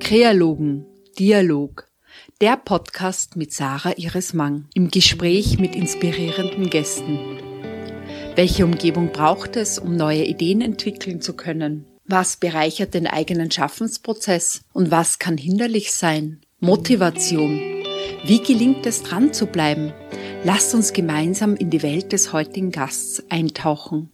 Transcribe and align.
Kreologen, 0.00 0.86
Dialog, 1.18 1.88
der 2.40 2.56
Podcast 2.56 3.36
mit 3.36 3.52
Sarah 3.52 3.96
Iris 3.96 4.32
Mang 4.32 4.66
im 4.74 4.90
Gespräch 4.90 5.58
mit 5.58 5.74
inspirierenden 5.74 6.70
Gästen. 6.70 7.18
Welche 8.36 8.64
Umgebung 8.64 9.12
braucht 9.12 9.56
es, 9.56 9.78
um 9.78 9.96
neue 9.96 10.24
Ideen 10.24 10.60
entwickeln 10.60 11.20
zu 11.20 11.34
können? 11.34 11.86
Was 12.06 12.36
bereichert 12.36 12.94
den 12.94 13.06
eigenen 13.06 13.50
Schaffensprozess 13.50 14.62
und 14.72 14.90
was 14.90 15.18
kann 15.18 15.36
hinderlich 15.36 15.92
sein? 15.92 16.42
Motivation. 16.60 17.58
Wie 18.24 18.40
gelingt 18.40 18.86
es 18.86 19.02
dran 19.02 19.32
zu 19.32 19.46
bleiben? 19.46 19.92
Lasst 20.46 20.74
uns 20.74 20.92
gemeinsam 20.92 21.56
in 21.56 21.70
die 21.70 21.82
Welt 21.82 22.12
des 22.12 22.34
heutigen 22.34 22.70
Gasts 22.70 23.24
eintauchen. 23.30 24.10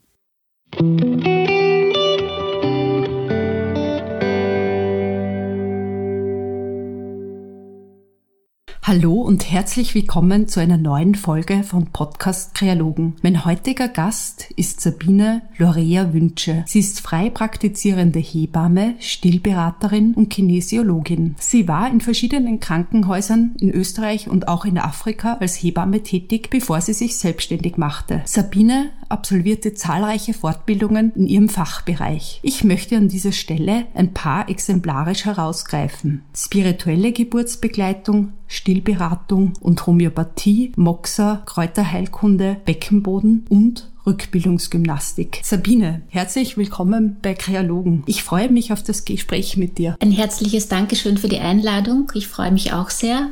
Hallo 8.91 9.21
und 9.21 9.49
herzlich 9.49 9.95
willkommen 9.95 10.49
zu 10.49 10.59
einer 10.59 10.77
neuen 10.77 11.15
Folge 11.15 11.63
von 11.63 11.93
Podcast 11.93 12.57
Kreologen. 12.57 13.15
Mein 13.23 13.45
heutiger 13.45 13.87
Gast 13.87 14.51
ist 14.57 14.81
Sabine 14.81 15.43
Lorea 15.59 16.13
Wünsche. 16.13 16.65
Sie 16.67 16.81
ist 16.81 17.01
frei 17.01 17.31
praktizierende 17.31 18.19
Hebamme, 18.19 18.97
Stillberaterin 18.99 20.15
und 20.15 20.29
Kinesiologin. 20.29 21.37
Sie 21.39 21.69
war 21.69 21.89
in 21.89 22.01
verschiedenen 22.01 22.59
Krankenhäusern 22.59 23.55
in 23.61 23.71
Österreich 23.71 24.29
und 24.29 24.49
auch 24.49 24.65
in 24.65 24.77
Afrika 24.77 25.35
als 25.35 25.55
Hebamme 25.63 26.03
tätig, 26.03 26.51
bevor 26.51 26.81
sie 26.81 26.93
sich 26.93 27.17
selbstständig 27.17 27.77
machte. 27.77 28.23
Sabine 28.25 28.91
absolvierte 29.09 29.73
zahlreiche 29.75 30.35
Fortbildungen 30.35 31.13
in 31.15 31.29
ihrem 31.29 31.49
Fachbereich. 31.49 32.41
Ich 32.43 32.65
möchte 32.65 32.97
an 32.97 33.09
dieser 33.09 33.33
Stelle 33.33 33.87
ein 33.95 34.15
paar 34.15 34.49
exemplarisch 34.49 35.27
herausgreifen. 35.27 36.23
Spirituelle 36.35 37.13
Geburtsbegleitung, 37.13 38.33
Stillberatung 38.51 39.53
und 39.61 39.87
Homöopathie, 39.87 40.73
Moxa, 40.75 41.43
Kräuterheilkunde, 41.47 42.57
Beckenboden 42.65 43.47
und 43.49 43.89
Rückbildungsgymnastik. 44.05 45.41
Sabine, 45.45 46.03
herzlich 46.09 46.57
willkommen 46.57 47.19
bei 47.23 47.35
Kreologen. 47.35 48.03
Ich 48.07 48.25
freue 48.25 48.51
mich 48.51 48.73
auf 48.73 48.83
das 48.83 49.05
Gespräch 49.05 49.57
mit 49.57 49.79
dir. 49.79 49.97
Ein 50.01 50.11
herzliches 50.11 50.67
Dankeschön 50.67 51.17
für 51.17 51.29
die 51.29 51.39
Einladung. 51.39 52.11
Ich 52.15 52.27
freue 52.27 52.51
mich 52.51 52.73
auch 52.73 52.91
sehr 52.91 53.29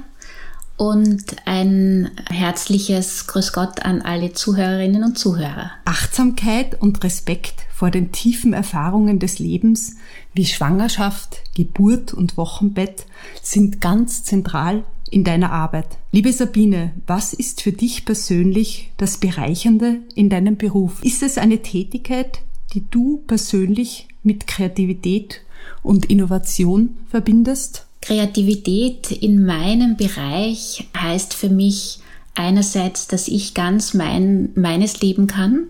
und 0.77 1.25
ein 1.47 2.13
herzliches 2.31 3.27
Grüß 3.27 3.53
Gott 3.53 3.85
an 3.85 4.03
alle 4.03 4.33
Zuhörerinnen 4.35 5.03
und 5.03 5.19
Zuhörer. 5.19 5.73
Achtsamkeit 5.85 6.81
und 6.81 7.03
Respekt 7.03 7.67
vor 7.75 7.91
den 7.91 8.13
tiefen 8.13 8.53
Erfahrungen 8.53 9.19
des 9.19 9.41
Lebens 9.41 9.97
wie 10.33 10.47
Schwangerschaft, 10.47 11.39
Geburt 11.57 12.15
und 12.15 12.37
Wochenbett 12.37 13.07
sind 13.43 13.81
ganz 13.81 14.23
zentral 14.23 14.85
in 15.11 15.25
deiner 15.25 15.53
Arbeit. 15.53 15.87
Liebe 16.13 16.33
Sabine, 16.33 16.93
was 17.07 17.33
ist 17.33 17.63
für 17.63 17.73
dich 17.73 18.05
persönlich 18.05 18.91
das 18.97 19.19
Bereichernde 19.19 19.99
in 20.15 20.29
deinem 20.29 20.57
Beruf? 20.57 21.03
Ist 21.03 21.23
es 21.23 21.39
eine 21.39 21.63
Tätigkeit, 21.63 22.41
die 22.75 22.85
du 22.91 23.23
persönlich 23.27 24.09
mit 24.23 24.47
Kreativität 24.47 25.43
und 25.83 26.07
Innovation 26.07 26.97
verbindest? 27.11 27.87
Kreativität 28.01 29.11
in 29.11 29.45
meinem 29.45 29.97
Bereich 29.97 30.89
heißt 30.97 31.35
für 31.35 31.49
mich 31.49 32.01
einerseits, 32.35 33.09
dass 33.09 33.29
ich 33.29 33.55
ganz 33.55 33.95
mein, 33.95 34.51
meines 34.55 35.01
leben 35.01 35.27
kann, 35.27 35.67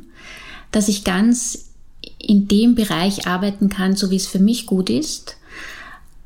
dass 0.71 0.89
ich 0.89 1.05
ganz 1.05 1.71
in 2.19 2.47
dem 2.49 2.75
Bereich 2.75 3.27
arbeiten 3.27 3.69
kann, 3.69 3.97
so 3.97 4.11
wie 4.11 4.17
es 4.17 4.27
für 4.27 4.39
mich 4.39 4.67
gut 4.67 4.91
ist. 4.91 5.38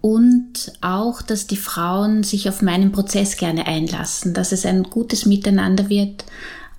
Und 0.02 0.72
auch, 0.80 1.22
dass 1.22 1.46
die 1.46 1.56
Frauen 1.56 2.24
sich 2.24 2.48
auf 2.48 2.60
meinen 2.60 2.92
Prozess 2.92 3.36
gerne 3.36 3.66
einlassen, 3.66 4.34
dass 4.34 4.52
es 4.52 4.66
ein 4.66 4.82
gutes 4.82 5.26
Miteinander 5.26 5.88
wird 5.88 6.24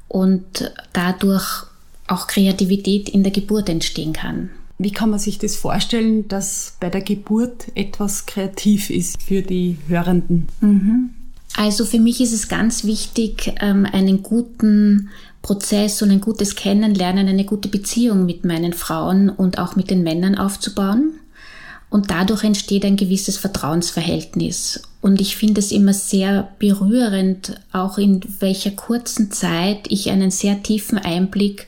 und 0.09 0.71
dadurch 0.91 1.63
auch 2.07 2.27
Kreativität 2.27 3.09
in 3.09 3.23
der 3.23 3.31
Geburt 3.31 3.69
entstehen 3.69 4.13
kann. 4.13 4.49
Wie 4.77 4.91
kann 4.91 5.09
man 5.09 5.19
sich 5.19 5.37
das 5.37 5.55
vorstellen, 5.55 6.27
dass 6.27 6.75
bei 6.81 6.89
der 6.89 7.01
Geburt 7.01 7.67
etwas 7.75 8.25
kreativ 8.25 8.89
ist 8.89 9.21
für 9.21 9.41
die 9.41 9.77
Hörenden? 9.87 10.47
Mhm. 10.59 11.11
Also 11.55 11.85
für 11.85 11.99
mich 11.99 12.19
ist 12.19 12.33
es 12.33 12.49
ganz 12.49 12.83
wichtig, 12.83 13.53
ähm, 13.61 13.85
einen 13.85 14.23
guten 14.23 15.09
Prozess 15.41 16.01
und 16.01 16.09
ein 16.09 16.21
gutes 16.21 16.55
Kennenlernen, 16.55 17.27
eine 17.27 17.45
gute 17.45 17.69
Beziehung 17.69 18.25
mit 18.25 18.43
meinen 18.43 18.73
Frauen 18.73 19.29
und 19.29 19.59
auch 19.59 19.75
mit 19.75 19.89
den 19.89 20.03
Männern 20.03 20.35
aufzubauen. 20.35 21.13
Und 21.93 22.09
dadurch 22.09 22.43
entsteht 22.43 22.85
ein 22.85 22.95
gewisses 22.95 23.37
Vertrauensverhältnis. 23.37 24.81
Und 24.99 25.21
ich 25.21 25.35
finde 25.35 25.59
es 25.59 25.71
immer 25.71 25.93
sehr 25.93 26.49
berührend, 26.57 27.61
auch 27.71 27.99
in 27.99 28.19
welcher 28.39 28.71
kurzen 28.71 29.29
Zeit 29.29 29.85
ich 29.89 30.09
einen 30.09 30.31
sehr 30.31 30.63
tiefen 30.63 30.97
Einblick 30.97 31.67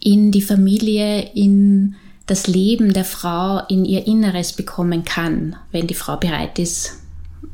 in 0.00 0.32
die 0.32 0.42
Familie, 0.42 1.30
in 1.34 1.94
das 2.26 2.48
Leben 2.48 2.92
der 2.92 3.04
Frau 3.04 3.64
in 3.68 3.84
ihr 3.84 4.08
Inneres 4.08 4.52
bekommen 4.52 5.04
kann, 5.04 5.54
wenn 5.70 5.86
die 5.86 5.94
Frau 5.94 6.16
bereit 6.16 6.58
ist, 6.58 6.94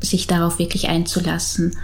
sich 0.00 0.26
darauf 0.26 0.58
wirklich 0.58 0.88
einzulassen. 0.88 1.76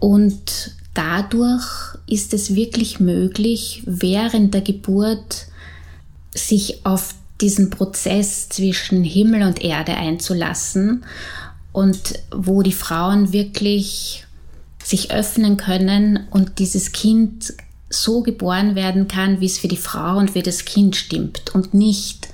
Und 0.00 0.72
dadurch 0.92 1.96
ist 2.06 2.34
es 2.34 2.54
wirklich 2.54 3.00
möglich, 3.00 3.82
während 3.86 4.52
der 4.52 4.60
Geburt 4.60 5.46
sich 6.34 6.84
auf 6.84 7.14
diesen 7.40 7.70
Prozess 7.70 8.48
zwischen 8.48 9.04
Himmel 9.04 9.42
und 9.42 9.62
Erde 9.62 9.94
einzulassen 9.94 11.04
und 11.72 12.14
wo 12.34 12.62
die 12.62 12.72
Frauen 12.72 13.32
wirklich 13.32 14.26
sich 14.82 15.10
öffnen 15.10 15.56
können 15.56 16.26
und 16.30 16.58
dieses 16.58 16.92
Kind 16.92 17.54
so 17.90 18.22
geboren 18.22 18.74
werden 18.74 19.08
kann, 19.08 19.40
wie 19.40 19.46
es 19.46 19.58
für 19.58 19.68
die 19.68 19.76
Frau 19.76 20.18
und 20.18 20.32
für 20.32 20.42
das 20.42 20.64
Kind 20.64 20.96
stimmt 20.96 21.54
und 21.54 21.74
nicht, 21.74 22.28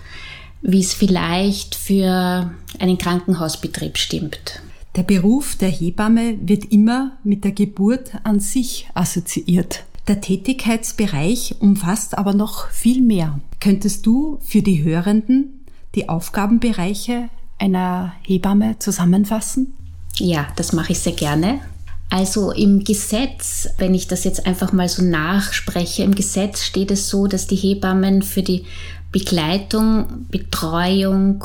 wie 0.63 0.81
es 0.81 0.95
vielleicht 0.95 1.75
für 1.75 2.51
einen 2.79 2.99
Krankenhausbetrieb 2.99 3.99
stimmt. 3.99 4.61
Der 4.97 5.03
Beruf 5.03 5.57
der 5.57 5.69
Hebamme 5.69 6.39
wird 6.41 6.67
immer 6.73 7.19
mit 7.25 7.45
der 7.45 7.53
Geburt 7.53 8.13
an 8.23 8.41
sich 8.41 8.89
assoziiert. 8.95 9.85
Der 10.07 10.21
Tätigkeitsbereich 10.21 11.57
umfasst 11.61 12.19
aber 12.19 12.35
noch 12.35 12.69
viel 12.69 13.01
mehr. 13.01 13.41
Könntest 13.61 14.05
du 14.05 14.39
für 14.43 14.61
die 14.61 14.85
Hörenden 14.85 15.65
die 15.95 16.09
Aufgabenbereiche 16.11 17.31
einer 17.59 18.13
Hebamme 18.23 18.79
zusammenfassen? 18.79 19.73
Ja, 20.17 20.47
das 20.57 20.73
mache 20.73 20.93
ich 20.93 20.99
sehr 20.99 21.15
gerne. 21.15 21.61
Also 22.11 22.53
im 22.53 22.85
Gesetz, 22.85 23.69
wenn 23.79 23.95
ich 23.95 24.07
das 24.07 24.25
jetzt 24.25 24.47
einfach 24.47 24.73
mal 24.73 24.89
so 24.89 25.03
nachspreche, 25.03 26.03
im 26.03 26.15
Gesetz 26.15 26.63
steht 26.63 26.91
es 26.91 27.09
so, 27.09 27.27
dass 27.27 27.47
die 27.47 27.57
Hebammen 27.57 28.23
für 28.23 28.43
die 28.43 28.67
Begleitung, 29.11 30.27
Betreuung 30.31 31.45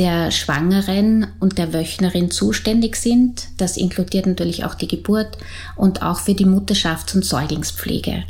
der 0.00 0.30
Schwangeren 0.30 1.26
und 1.40 1.58
der 1.58 1.74
Wöchnerin 1.74 2.30
zuständig 2.30 2.96
sind. 2.96 3.48
Das 3.58 3.76
inkludiert 3.76 4.26
natürlich 4.26 4.64
auch 4.64 4.74
die 4.74 4.88
Geburt 4.88 5.36
und 5.76 6.00
auch 6.02 6.20
für 6.20 6.32
die 6.32 6.46
Mutterschafts- 6.46 7.14
und 7.14 7.24
Säuglingspflege. 7.24 8.24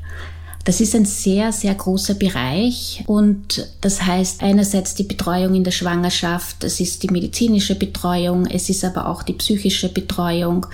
Das 0.64 0.80
ist 0.80 0.96
ein 0.96 1.04
sehr, 1.04 1.52
sehr 1.52 1.74
großer 1.74 2.14
Bereich 2.14 3.04
und 3.06 3.66
das 3.80 4.02
heißt 4.02 4.42
einerseits 4.42 4.96
die 4.96 5.04
Betreuung 5.04 5.54
in 5.54 5.64
der 5.64 5.70
Schwangerschaft, 5.70 6.64
es 6.64 6.80
ist 6.80 7.02
die 7.04 7.08
medizinische 7.08 7.76
Betreuung, 7.76 8.46
es 8.46 8.68
ist 8.68 8.84
aber 8.84 9.06
auch 9.06 9.22
die 9.22 9.32
psychische 9.34 9.88
Betreuung, 9.88 10.66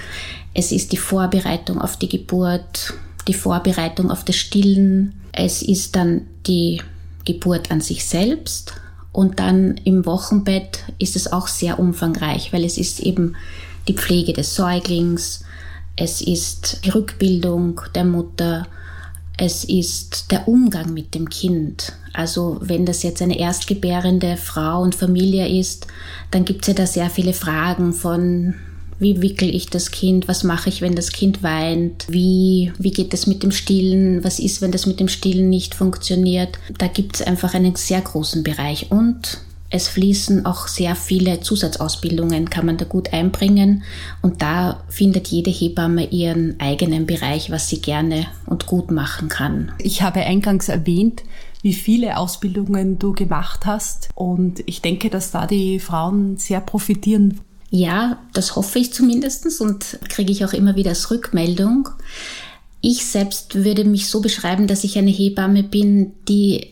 es 0.55 0.73
ist 0.73 0.93
die 0.93 0.97
Vorbereitung 0.97 1.81
auf 1.81 1.99
die 1.99 2.09
Geburt, 2.09 2.95
die 3.29 3.35
Vorbereitung 3.35 4.11
auf 4.11 4.25
das 4.25 4.37
Stillen. 4.37 5.21
Es 5.33 5.61
ist 5.61 5.95
dann 5.95 6.23
die 6.47 6.81
Geburt 7.27 7.71
an 7.71 7.83
sich 7.83 8.07
selbst. 8.07 8.73
Und 9.17 9.41
dann 9.41 9.81
im 9.85 10.05
Wochenbett 10.05 10.81
ist 10.99 11.17
es 11.17 11.33
auch 11.33 11.49
sehr 11.49 11.79
umfangreich, 11.79 12.53
weil 12.53 12.65
es 12.65 12.77
ist 12.77 13.01
eben 13.01 13.35
die 13.89 13.95
Pflege 13.95 14.35
des 14.35 14.55
Säuglings, 14.55 15.43
es 15.97 16.21
ist 16.21 16.85
die 16.85 16.91
Rückbildung 16.91 17.81
der 17.95 18.05
Mutter, 18.05 18.67
es 19.39 19.65
ist 19.65 20.31
der 20.33 20.47
Umgang 20.47 20.93
mit 20.93 21.15
dem 21.15 21.31
Kind. 21.31 21.95
Also 22.13 22.59
wenn 22.61 22.85
das 22.85 23.03
jetzt 23.03 23.23
eine 23.23 23.39
erstgebärende 23.39 24.37
Frau 24.37 24.83
und 24.83 24.95
Familie 24.95 25.49
ist, 25.49 25.87
dann 26.31 26.45
gibt 26.45 26.65
es 26.65 26.69
ja 26.69 26.75
da 26.75 26.87
sehr 26.87 27.09
viele 27.09 27.33
Fragen 27.33 27.95
von 27.95 28.55
wie 28.99 29.21
wickel 29.23 29.55
ich 29.55 29.69
das 29.69 29.91
Kind? 29.91 30.29
Was 30.29 30.45
mache 30.45 30.69
ich, 30.69 30.81
wenn 30.81 30.95
das 30.95 31.13
Kind 31.13 31.43
weint? 31.43 32.07
Wie, 32.09 32.73
wie 32.79 32.91
geht 32.91 33.13
es 33.15 33.27
mit 33.27 33.43
dem 33.43 33.53
Stillen? 33.53 34.25
Was 34.25 34.39
ist, 34.39 34.63
wenn 34.63 34.73
das 34.73 34.87
mit 34.87 35.01
dem 35.01 35.09
Stillen 35.09 35.49
nicht 35.49 35.75
funktioniert? 35.75 36.59
Da 36.79 36.87
gibt 36.87 37.17
es 37.17 37.27
einfach 37.27 37.55
einen 37.55 37.77
sehr 37.77 38.01
großen 38.01 38.43
Bereich. 38.43 38.91
Und 38.91 39.41
es 39.69 39.89
fließen 39.89 40.47
auch 40.47 40.69
sehr 40.69 40.95
viele 40.95 41.41
Zusatzausbildungen, 41.41 42.49
kann 42.49 42.67
man 42.67 42.77
da 42.77 42.85
gut 42.85 43.13
einbringen. 43.13 43.83
Und 44.23 44.41
da 44.41 44.83
findet 44.89 45.29
jede 45.29 45.51
Hebamme 45.51 46.07
ihren 46.07 46.59
eigenen 46.61 47.07
Bereich, 47.07 47.51
was 47.51 47.69
sie 47.69 47.81
gerne 47.81 48.27
und 48.47 48.67
gut 48.67 48.91
machen 48.91 49.29
kann. 49.29 49.73
Ich 49.79 50.03
habe 50.03 50.21
eingangs 50.21 50.69
erwähnt, 50.69 51.23
wie 51.63 51.75
viele 51.75 52.17
Ausbildungen 52.17 52.99
du 52.99 53.13
gemacht 53.13 53.67
hast. 53.67 54.09
Und 54.15 54.63
ich 54.67 54.83
denke, 54.83 55.11
dass 55.11 55.33
da 55.33 55.47
die 55.47 55.81
Frauen 55.81 56.37
sehr 56.37 56.61
profitieren. 56.61 57.41
Ja, 57.77 58.19
das 58.33 58.57
hoffe 58.57 58.79
ich 58.79 58.95
zumindest 58.95 59.61
und 59.61 59.99
kriege 60.09 60.33
ich 60.33 60.47
auch 60.47 60.55
immer 60.55 60.77
wieder 60.77 60.91
als 60.91 61.11
Rückmeldung. 61.11 61.91
Ich 62.81 63.05
selbst 63.05 63.55
würde 63.65 63.85
mich 63.85 64.09
so 64.09 64.23
beschreiben, 64.23 64.67
dass 64.67 64.83
ich 64.83 64.97
eine 64.97 65.11
Hebamme 65.11 65.63
bin, 65.63 66.13
die 66.27 66.69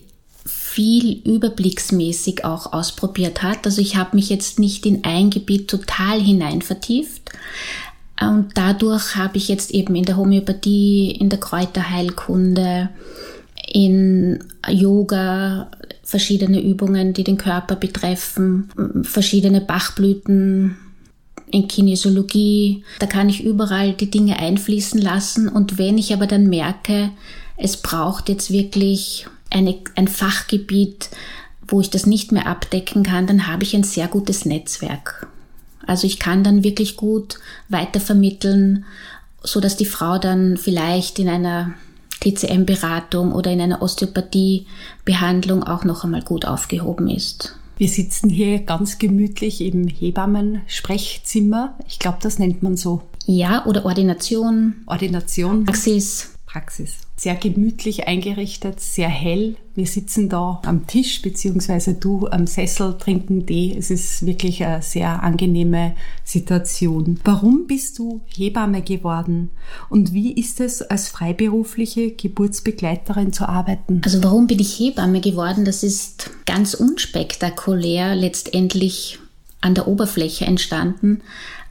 viel 0.46 1.20
überblicksmäßig 1.24 2.46
auch 2.46 2.72
ausprobiert 2.72 3.42
hat. 3.42 3.66
Also 3.66 3.82
ich 3.82 3.96
habe 3.96 4.16
mich 4.16 4.30
jetzt 4.30 4.58
nicht 4.58 4.86
in 4.86 5.04
ein 5.04 5.28
Gebiet 5.28 5.68
total 5.68 6.22
hinein 6.22 6.62
vertieft. 6.62 7.32
Und 8.18 8.52
dadurch 8.54 9.14
habe 9.14 9.36
ich 9.36 9.48
jetzt 9.48 9.72
eben 9.72 9.94
in 9.96 10.06
der 10.06 10.16
Homöopathie, 10.16 11.10
in 11.10 11.28
der 11.28 11.40
Kräuterheilkunde, 11.40 12.88
in 13.70 14.42
Yoga 14.70 15.70
verschiedene 16.02 16.62
Übungen, 16.62 17.12
die 17.12 17.24
den 17.24 17.36
Körper 17.36 17.76
betreffen, 17.76 18.70
verschiedene 19.02 19.60
Bachblüten, 19.60 20.78
in 21.50 21.68
Kinesiologie. 21.68 22.84
Da 22.98 23.06
kann 23.06 23.28
ich 23.28 23.44
überall 23.44 23.92
die 23.92 24.10
Dinge 24.10 24.38
einfließen 24.38 25.00
lassen. 25.00 25.48
Und 25.48 25.78
wenn 25.78 25.98
ich 25.98 26.12
aber 26.12 26.26
dann 26.26 26.48
merke, 26.48 27.10
es 27.56 27.76
braucht 27.76 28.28
jetzt 28.28 28.50
wirklich 28.50 29.26
eine, 29.50 29.76
ein 29.94 30.08
Fachgebiet, 30.08 31.10
wo 31.66 31.80
ich 31.80 31.90
das 31.90 32.06
nicht 32.06 32.32
mehr 32.32 32.46
abdecken 32.46 33.02
kann, 33.02 33.26
dann 33.26 33.46
habe 33.46 33.62
ich 33.62 33.74
ein 33.74 33.84
sehr 33.84 34.08
gutes 34.08 34.44
Netzwerk. 34.44 35.28
Also 35.86 36.06
ich 36.06 36.18
kann 36.18 36.44
dann 36.44 36.64
wirklich 36.64 36.96
gut 36.96 37.38
weitervermitteln, 37.68 38.84
so 39.42 39.60
dass 39.60 39.76
die 39.76 39.84
Frau 39.84 40.18
dann 40.18 40.56
vielleicht 40.56 41.18
in 41.18 41.28
einer 41.28 41.74
TCM-Beratung 42.20 43.32
oder 43.32 43.50
in 43.50 43.60
einer 43.60 43.82
Osteopathie-Behandlung 43.82 45.62
auch 45.62 45.84
noch 45.84 46.04
einmal 46.04 46.22
gut 46.22 46.46
aufgehoben 46.46 47.08
ist. 47.08 47.56
Wir 47.76 47.88
sitzen 47.88 48.30
hier 48.30 48.60
ganz 48.60 48.98
gemütlich 48.98 49.60
im 49.60 49.88
Hebammen-Sprechzimmer. 49.88 51.76
Ich 51.88 51.98
glaube, 51.98 52.18
das 52.22 52.38
nennt 52.38 52.62
man 52.62 52.76
so. 52.76 53.02
Ja, 53.26 53.66
oder 53.66 53.84
Ordination. 53.84 54.84
Ordination. 54.86 55.64
Praxis. 55.64 56.30
Praxis. 56.46 56.98
Sehr 57.24 57.36
gemütlich 57.36 58.06
eingerichtet, 58.06 58.80
sehr 58.80 59.08
hell. 59.08 59.56
Wir 59.74 59.86
sitzen 59.86 60.28
da 60.28 60.60
am 60.66 60.86
Tisch, 60.86 61.22
beziehungsweise 61.22 61.94
du 61.94 62.26
am 62.26 62.46
Sessel, 62.46 62.98
trinken 62.98 63.46
Tee. 63.46 63.74
Es 63.78 63.90
ist 63.90 64.26
wirklich 64.26 64.62
eine 64.62 64.82
sehr 64.82 65.22
angenehme 65.22 65.96
Situation. 66.22 67.18
Warum 67.24 67.66
bist 67.66 67.98
du 67.98 68.20
Hebamme 68.26 68.82
geworden? 68.82 69.48
Und 69.88 70.12
wie 70.12 70.32
ist 70.32 70.60
es, 70.60 70.82
als 70.82 71.08
freiberufliche 71.08 72.10
Geburtsbegleiterin 72.10 73.32
zu 73.32 73.48
arbeiten? 73.48 74.02
Also 74.04 74.22
warum 74.22 74.46
bin 74.46 74.58
ich 74.58 74.78
Hebamme 74.78 75.22
geworden? 75.22 75.64
Das 75.64 75.82
ist 75.82 76.28
ganz 76.44 76.74
unspektakulär 76.74 78.14
letztendlich 78.16 79.18
an 79.62 79.74
der 79.74 79.88
Oberfläche 79.88 80.44
entstanden. 80.44 81.22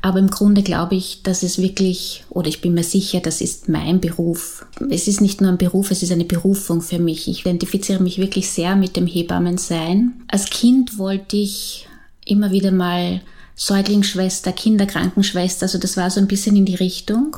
Aber 0.05 0.19
im 0.19 0.29
Grunde 0.29 0.63
glaube 0.63 0.95
ich, 0.95 1.23
dass 1.23 1.44
es 1.44 1.59
wirklich, 1.59 2.25
oder 2.29 2.50
ich 2.50 2.59
bin 2.59 2.73
mir 2.73 2.83
sicher, 2.83 3.21
das 3.21 3.39
ist 3.39 3.69
mein 3.69 4.01
Beruf. 4.01 4.65
Es 4.89 5.07
ist 5.07 5.21
nicht 5.21 5.39
nur 5.39 5.50
ein 5.50 5.57
Beruf, 5.57 5.91
es 5.91 6.03
ist 6.03 6.11
eine 6.11 6.25
Berufung 6.25 6.81
für 6.81 7.00
mich. 7.00 7.29
Ich 7.29 7.39
identifiziere 7.39 8.03
mich 8.03 8.17
wirklich 8.17 8.50
sehr 8.50 8.75
mit 8.75 8.97
dem 8.97 9.07
Hebammensein. 9.07 10.11
Als 10.27 10.50
Kind 10.50 10.97
wollte 10.97 11.38
ich 11.38 11.88
immer 12.25 12.51
wieder 12.51 12.71
mal 12.71 13.21
Säuglingsschwester, 13.55 14.51
Kinderkrankenschwester, 14.51 15.67
also 15.67 15.77
das 15.77 15.95
war 15.95 16.09
so 16.09 16.19
ein 16.19 16.27
bisschen 16.27 16.57
in 16.57 16.65
die 16.65 16.75
Richtung. 16.75 17.38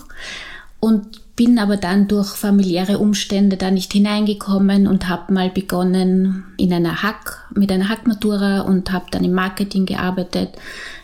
Und 0.79 1.21
bin 1.35 1.59
aber 1.59 1.75
dann 1.75 2.07
durch 2.07 2.29
familiäre 2.29 2.97
Umstände 2.97 3.57
da 3.57 3.69
nicht 3.69 3.91
hineingekommen 3.91 4.87
und 4.87 5.09
habe 5.09 5.33
mal 5.33 5.49
begonnen 5.49 6.45
in 6.57 6.71
einer 6.71 7.03
Hack 7.03 7.45
mit 7.53 7.71
einer 7.71 7.89
Hackmatura 7.89 8.61
und 8.61 8.91
habe 8.91 9.07
dann 9.11 9.23
im 9.23 9.33
Marketing 9.33 9.85
gearbeitet 9.85 10.49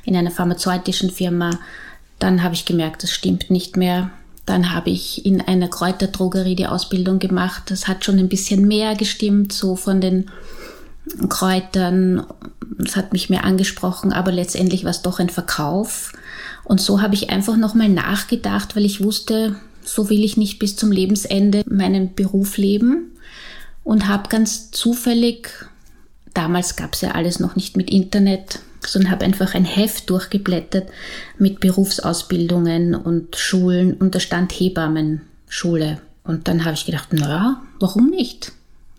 in 0.05 0.15
einer 0.15 0.31
pharmazeutischen 0.31 1.09
Firma. 1.09 1.51
Dann 2.19 2.43
habe 2.43 2.53
ich 2.53 2.65
gemerkt, 2.65 3.03
das 3.03 3.11
stimmt 3.11 3.49
nicht 3.49 3.75
mehr. 3.75 4.09
Dann 4.45 4.73
habe 4.73 4.89
ich 4.89 5.25
in 5.25 5.41
einer 5.41 5.67
Kräuterdrogerie 5.67 6.55
die 6.55 6.67
Ausbildung 6.67 7.19
gemacht. 7.19 7.63
Das 7.67 7.87
hat 7.87 8.05
schon 8.05 8.17
ein 8.17 8.29
bisschen 8.29 8.67
mehr 8.67 8.95
gestimmt, 8.95 9.51
so 9.51 9.75
von 9.75 9.99
den 9.99 10.31
Kräutern. 11.27 12.25
Das 12.77 12.95
hat 12.95 13.11
mich 13.11 13.29
mehr 13.29 13.43
angesprochen, 13.43 14.13
aber 14.13 14.31
letztendlich 14.31 14.85
war 14.85 14.91
es 14.91 15.01
doch 15.01 15.19
ein 15.19 15.29
Verkauf. 15.29 16.13
Und 16.63 16.79
so 16.79 17.01
habe 17.01 17.15
ich 17.15 17.29
einfach 17.29 17.57
nochmal 17.57 17.89
nachgedacht, 17.89 18.75
weil 18.75 18.85
ich 18.85 19.03
wusste, 19.03 19.57
so 19.83 20.09
will 20.09 20.23
ich 20.23 20.37
nicht 20.37 20.59
bis 20.59 20.75
zum 20.75 20.91
Lebensende 20.91 21.63
meinen 21.69 22.13
Beruf 22.15 22.57
leben 22.57 23.11
und 23.83 24.07
habe 24.07 24.29
ganz 24.29 24.71
zufällig, 24.71 25.49
damals 26.33 26.75
gab 26.75 26.93
es 26.93 27.01
ja 27.01 27.11
alles 27.11 27.39
noch 27.39 27.55
nicht 27.55 27.77
mit 27.77 27.89
Internet, 27.89 28.59
sondern 28.85 29.11
habe 29.11 29.25
einfach 29.25 29.53
ein 29.53 29.65
Heft 29.65 30.09
durchgeblättert 30.09 30.89
mit 31.37 31.59
Berufsausbildungen 31.59 32.95
und 32.95 33.35
Schulen 33.35 33.93
und 33.93 34.15
da 34.15 34.19
stand 34.19 34.51
Hebammenschule. 34.51 35.99
Und 36.23 36.47
dann 36.47 36.65
habe 36.65 36.75
ich 36.75 36.85
gedacht, 36.85 37.13
naja, 37.13 37.61
warum 37.79 38.09
nicht? 38.09 38.51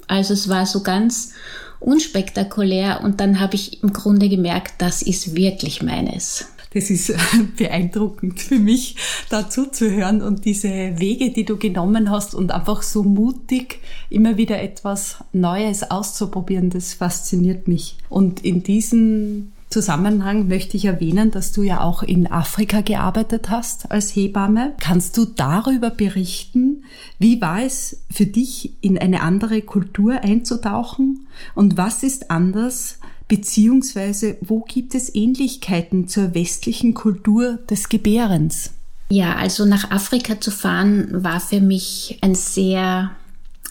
Also 0.09 0.35
es 0.35 0.49
war 0.49 0.67
so 0.67 0.83
ganz 0.83 1.33
unspektakulär 1.81 3.01
und 3.03 3.21
dann 3.21 3.41
habe 3.41 3.55
ich 3.55 3.83
im 3.83 3.93
Grunde 3.93 4.29
gemerkt, 4.29 4.75
das 4.79 5.03
ist 5.03 5.35
wirklich 5.35 5.83
meines 5.83 6.47
das 6.75 6.91
ist 6.91 7.15
beeindruckend 7.57 8.41
für 8.41 8.59
mich, 8.59 8.97
dazu 9.29 9.67
zu 9.67 9.91
hören 9.91 10.23
und 10.23 10.45
diese 10.45 10.69
Wege, 10.69 11.31
die 11.31 11.45
du 11.45 11.57
genommen 11.57 12.11
hast 12.11 12.35
und 12.35 12.53
einfach 12.53 12.83
so 12.83 13.03
mutig 13.03 13.81
immer 14.11 14.37
wieder 14.37 14.61
etwas 14.61 15.17
Neues 15.33 15.91
auszuprobieren, 15.91 16.71
das 16.71 16.95
fasziniert 16.95 17.69
mich. 17.69 17.97
Und 18.09 18.45
in 18.45 18.63
diesem 18.63 19.53
Zusammenhang 19.73 20.49
möchte 20.49 20.77
ich 20.77 20.85
erwähnen, 20.85 21.31
dass 21.31 21.53
du 21.53 21.63
ja 21.63 21.81
auch 21.81 22.03
in 22.03 22.31
Afrika 22.31 22.83
gearbeitet 22.83 23.49
hast 23.49 23.91
als 23.91 24.15
Hebamme. 24.15 24.75
Kannst 24.79 25.17
du 25.17 25.25
darüber 25.25 25.89
berichten? 25.89 26.85
Wie 27.19 27.41
war 27.41 27.63
es 27.63 28.03
für 28.11 28.27
dich, 28.27 28.75
in 28.83 28.99
eine 28.99 29.23
andere 29.23 29.63
Kultur 29.63 30.23
einzutauchen? 30.23 31.27
Und 31.55 31.79
was 31.79 32.03
ist 32.03 32.31
anders 32.31 32.99
beziehungsweise 33.29 34.37
wo 34.41 34.61
gibt 34.61 34.95
es 34.95 35.15
Ähnlichkeiten 35.15 36.09
zur 36.09 36.35
westlichen 36.35 36.95
Kultur 36.95 37.59
des 37.71 37.89
Gebärens? 37.89 38.71
Ja, 39.09 39.37
also 39.37 39.65
nach 39.67 39.91
Afrika 39.91 40.41
zu 40.41 40.51
fahren 40.51 41.23
war 41.23 41.41
für 41.41 41.61
mich 41.61 42.19
ein 42.23 42.35
sehr 42.35 43.11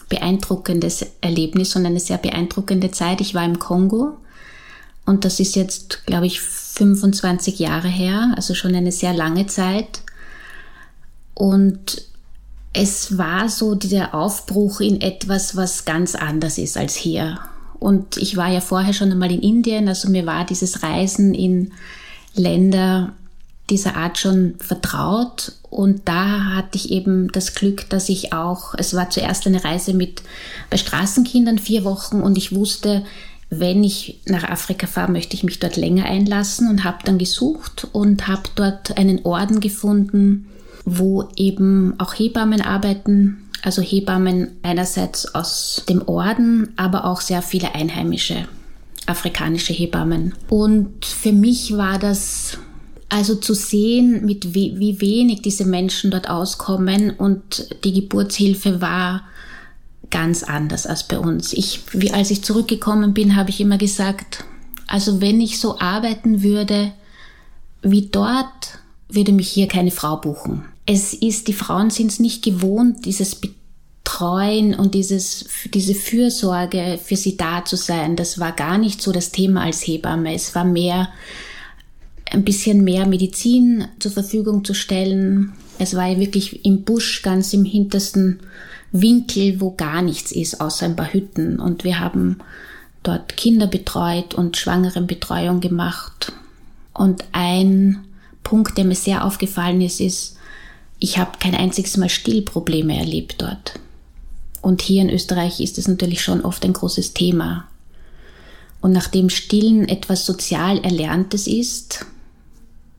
beeindruckendes 0.08 1.06
Erlebnis 1.20 1.74
und 1.74 1.86
eine 1.86 2.00
sehr 2.00 2.18
beeindruckende 2.18 2.90
Zeit. 2.90 3.20
Ich 3.20 3.34
war 3.34 3.44
im 3.44 3.58
Kongo 3.58 4.18
und 5.04 5.24
das 5.24 5.40
ist 5.40 5.56
jetzt, 5.56 6.06
glaube 6.06 6.26
ich, 6.26 6.40
25 6.40 7.58
Jahre 7.58 7.88
her, 7.88 8.32
also 8.36 8.54
schon 8.54 8.74
eine 8.74 8.92
sehr 8.92 9.12
lange 9.12 9.46
Zeit. 9.46 10.02
Und 11.34 12.06
es 12.72 13.18
war 13.18 13.48
so 13.48 13.74
der 13.74 14.14
Aufbruch 14.14 14.80
in 14.80 15.00
etwas, 15.00 15.56
was 15.56 15.84
ganz 15.84 16.14
anders 16.14 16.58
ist 16.58 16.76
als 16.76 16.94
hier. 16.94 17.40
Und 17.82 18.16
ich 18.16 18.36
war 18.36 18.48
ja 18.48 18.60
vorher 18.60 18.92
schon 18.92 19.10
einmal 19.10 19.32
in 19.32 19.42
Indien, 19.42 19.88
also 19.88 20.08
mir 20.08 20.24
war 20.24 20.46
dieses 20.46 20.84
Reisen 20.84 21.34
in 21.34 21.72
Länder 22.34 23.12
dieser 23.70 23.96
Art 23.96 24.18
schon 24.18 24.54
vertraut. 24.58 25.52
Und 25.68 26.02
da 26.04 26.54
hatte 26.54 26.76
ich 26.76 26.90
eben 26.90 27.32
das 27.32 27.54
Glück, 27.54 27.88
dass 27.90 28.08
ich 28.08 28.32
auch, 28.32 28.74
es 28.76 28.94
war 28.94 29.10
zuerst 29.10 29.46
eine 29.46 29.64
Reise 29.64 29.94
mit 29.94 30.22
bei 30.70 30.76
Straßenkindern 30.76 31.58
vier 31.58 31.84
Wochen 31.84 32.20
und 32.20 32.38
ich 32.38 32.54
wusste, 32.54 33.04
wenn 33.50 33.82
ich 33.82 34.20
nach 34.26 34.44
Afrika 34.44 34.86
fahre, 34.86 35.12
möchte 35.12 35.34
ich 35.34 35.42
mich 35.42 35.58
dort 35.58 35.76
länger 35.76 36.04
einlassen 36.04 36.68
und 36.70 36.84
habe 36.84 36.98
dann 37.04 37.18
gesucht 37.18 37.86
und 37.92 38.28
habe 38.28 38.48
dort 38.54 38.96
einen 38.96 39.24
Orden 39.24 39.60
gefunden, 39.60 40.48
wo 40.84 41.28
eben 41.36 41.94
auch 41.98 42.14
Hebammen 42.14 42.60
arbeiten, 42.60 43.41
also 43.62 43.80
Hebammen 43.80 44.58
einerseits 44.62 45.34
aus 45.34 45.84
dem 45.88 46.06
Orden, 46.06 46.72
aber 46.76 47.06
auch 47.06 47.20
sehr 47.20 47.42
viele 47.42 47.74
einheimische 47.74 48.46
afrikanische 49.06 49.72
Hebammen. 49.72 50.34
Und 50.48 51.04
für 51.04 51.32
mich 51.32 51.76
war 51.76 51.98
das 51.98 52.58
also 53.08 53.34
zu 53.34 53.54
sehen, 53.54 54.24
mit 54.24 54.54
wie, 54.54 54.78
wie 54.78 55.00
wenig 55.00 55.42
diese 55.42 55.64
Menschen 55.64 56.10
dort 56.10 56.30
auskommen 56.30 57.10
und 57.10 57.66
die 57.84 57.92
Geburtshilfe 57.92 58.80
war 58.80 59.22
ganz 60.10 60.42
anders 60.42 60.86
als 60.86 61.08
bei 61.08 61.18
uns. 61.18 61.52
Ich, 61.52 61.80
wie 61.92 62.12
als 62.12 62.30
ich 62.30 62.42
zurückgekommen 62.42 63.12
bin, 63.12 63.36
habe 63.36 63.50
ich 63.50 63.60
immer 63.60 63.76
gesagt, 63.76 64.44
also 64.86 65.20
wenn 65.20 65.40
ich 65.40 65.58
so 65.58 65.78
arbeiten 65.78 66.42
würde 66.42 66.92
wie 67.82 68.08
dort, 68.08 68.78
würde 69.08 69.32
mich 69.32 69.48
hier 69.48 69.68
keine 69.68 69.90
Frau 69.90 70.16
buchen. 70.16 70.64
Es 70.86 71.14
ist, 71.14 71.48
die 71.48 71.52
Frauen 71.52 71.90
sind 71.90 72.10
es 72.10 72.18
nicht 72.18 72.42
gewohnt, 72.42 73.04
dieses 73.04 73.36
Betreuen 73.36 74.74
und 74.74 74.94
dieses, 74.94 75.46
diese 75.72 75.94
Fürsorge 75.94 76.98
für 77.02 77.16
sie 77.16 77.36
da 77.36 77.64
zu 77.64 77.76
sein, 77.76 78.16
das 78.16 78.38
war 78.38 78.52
gar 78.52 78.78
nicht 78.78 79.00
so 79.00 79.12
das 79.12 79.30
Thema 79.30 79.62
als 79.62 79.86
Hebamme. 79.86 80.34
Es 80.34 80.54
war 80.54 80.64
mehr, 80.64 81.08
ein 82.30 82.44
bisschen 82.44 82.82
mehr 82.82 83.06
Medizin 83.06 83.86
zur 83.98 84.12
Verfügung 84.12 84.64
zu 84.64 84.74
stellen. 84.74 85.52
Es 85.78 85.94
war 85.94 86.06
ja 86.06 86.18
wirklich 86.18 86.64
im 86.64 86.82
Busch, 86.82 87.22
ganz 87.22 87.52
im 87.52 87.64
hintersten 87.64 88.40
Winkel, 88.90 89.60
wo 89.60 89.72
gar 89.72 90.02
nichts 90.02 90.32
ist, 90.32 90.60
außer 90.60 90.86
ein 90.86 90.96
paar 90.96 91.12
Hütten. 91.12 91.60
Und 91.60 91.84
wir 91.84 92.00
haben 92.00 92.38
dort 93.02 93.36
Kinder 93.36 93.66
betreut 93.66 94.34
und 94.34 94.56
Schwangerenbetreuung 94.56 95.60
gemacht. 95.60 96.32
Und 96.92 97.24
ein 97.32 98.04
Punkt, 98.42 98.76
der 98.76 98.84
mir 98.84 98.94
sehr 98.94 99.24
aufgefallen 99.24 99.80
ist, 99.80 100.00
ist, 100.00 100.36
ich 101.02 101.18
habe 101.18 101.32
kein 101.40 101.56
einziges 101.56 101.96
Mal 101.96 102.08
Stillprobleme 102.08 102.96
erlebt 102.96 103.42
dort. 103.42 103.80
Und 104.60 104.82
hier 104.82 105.02
in 105.02 105.10
Österreich 105.10 105.58
ist 105.60 105.76
es 105.76 105.88
natürlich 105.88 106.22
schon 106.22 106.42
oft 106.42 106.64
ein 106.64 106.72
großes 106.72 107.12
Thema. 107.12 107.66
Und 108.80 108.92
nachdem 108.92 109.28
Stillen 109.28 109.88
etwas 109.88 110.24
sozial 110.24 110.78
Erlerntes 110.78 111.48
ist, 111.48 112.06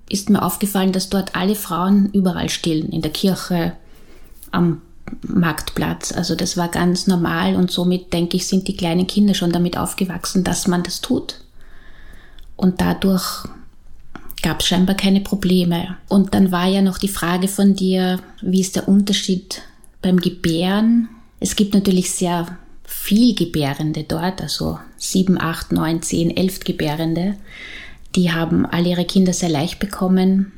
ist 0.10 0.30
mir 0.30 0.42
aufgefallen, 0.42 0.92
dass 0.92 1.10
dort 1.10 1.34
alle 1.38 1.56
Frauen 1.56 2.10
überall 2.12 2.50
stillen, 2.50 2.90
in 2.90 3.02
der 3.02 3.12
Kirche, 3.12 3.72
am 4.52 4.82
Marktplatz. 5.22 6.12
Also 6.12 6.36
das 6.36 6.58
war 6.58 6.68
ganz 6.68 7.08
normal 7.08 7.56
und 7.56 7.72
somit 7.72 8.12
denke 8.12 8.36
ich, 8.36 8.48
sind 8.48 8.68
die 8.68 8.76
kleinen 8.76 9.08
Kinder 9.08 9.34
schon 9.34 9.54
damit 9.54 9.78
aufgewachsen, 9.78 10.44
dass 10.44 10.68
man 10.68 10.84
das 10.84 11.00
tut. 11.00 11.40
Und 12.58 12.82
dadurch 12.82 13.46
gab 14.44 14.60
es 14.60 14.68
scheinbar 14.68 14.96
keine 14.96 15.22
Probleme. 15.22 15.98
Und 16.08 16.36
dann 16.36 16.52
war 16.52 16.68
ja 16.68 16.84
noch 16.84 17.00
die 17.00 17.08
Frage 17.08 17.48
von 17.48 17.76
dir, 17.76 18.20
wie 18.42 18.62
ist 18.62 18.76
der 18.76 18.88
Unterschied 18.88 19.64
beim 20.02 20.20
Gebären? 20.20 21.10
Es 21.40 21.56
gibt 21.56 21.74
natürlich 21.74 22.12
sehr 22.12 22.58
viel 22.84 23.34
Gebärende 23.34 24.04
dort, 24.04 24.42
also 24.42 24.78
sieben, 24.98 25.42
acht, 25.42 25.72
neun, 25.72 26.02
zehn, 26.02 26.36
elf 26.36 26.60
Gebärende. 26.60 27.38
Die 28.16 28.32
haben 28.32 28.66
alle 28.66 28.90
ihre 28.90 29.06
Kinder 29.06 29.34
sehr 29.34 29.50
leicht 29.50 29.80
bekommen. 29.80 30.52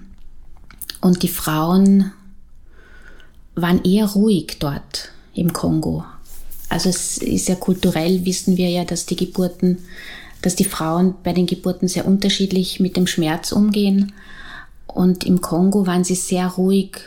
Und 0.99 1.23
die 1.23 1.29
Frauen 1.29 2.11
waren 3.53 3.83
eher 3.83 4.07
ruhig 4.07 4.57
dort 4.59 5.11
im 5.33 5.53
Kongo. 5.53 6.03
Also 6.69 6.89
es 6.89 7.19
ist 7.19 7.47
ja 7.47 7.55
kulturell, 7.55 8.25
wissen 8.25 8.57
wir 8.57 8.69
ja, 8.69 8.83
dass 8.83 9.05
die 9.05 9.15
Geburten, 9.15 9.77
dass 10.45 10.55
die 10.55 10.63
Frauen 10.63 11.15
bei 11.23 11.33
den 11.33 11.47
Geburten 11.47 11.87
sehr 11.87 12.05
unterschiedlich 12.05 12.79
mit 12.79 12.95
dem 12.97 13.07
Schmerz 13.07 13.51
umgehen. 13.51 14.13
Und 14.85 15.25
im 15.25 15.41
Kongo 15.41 15.87
waren 15.87 16.03
sie 16.03 16.13
sehr 16.13 16.45
ruhig 16.45 16.97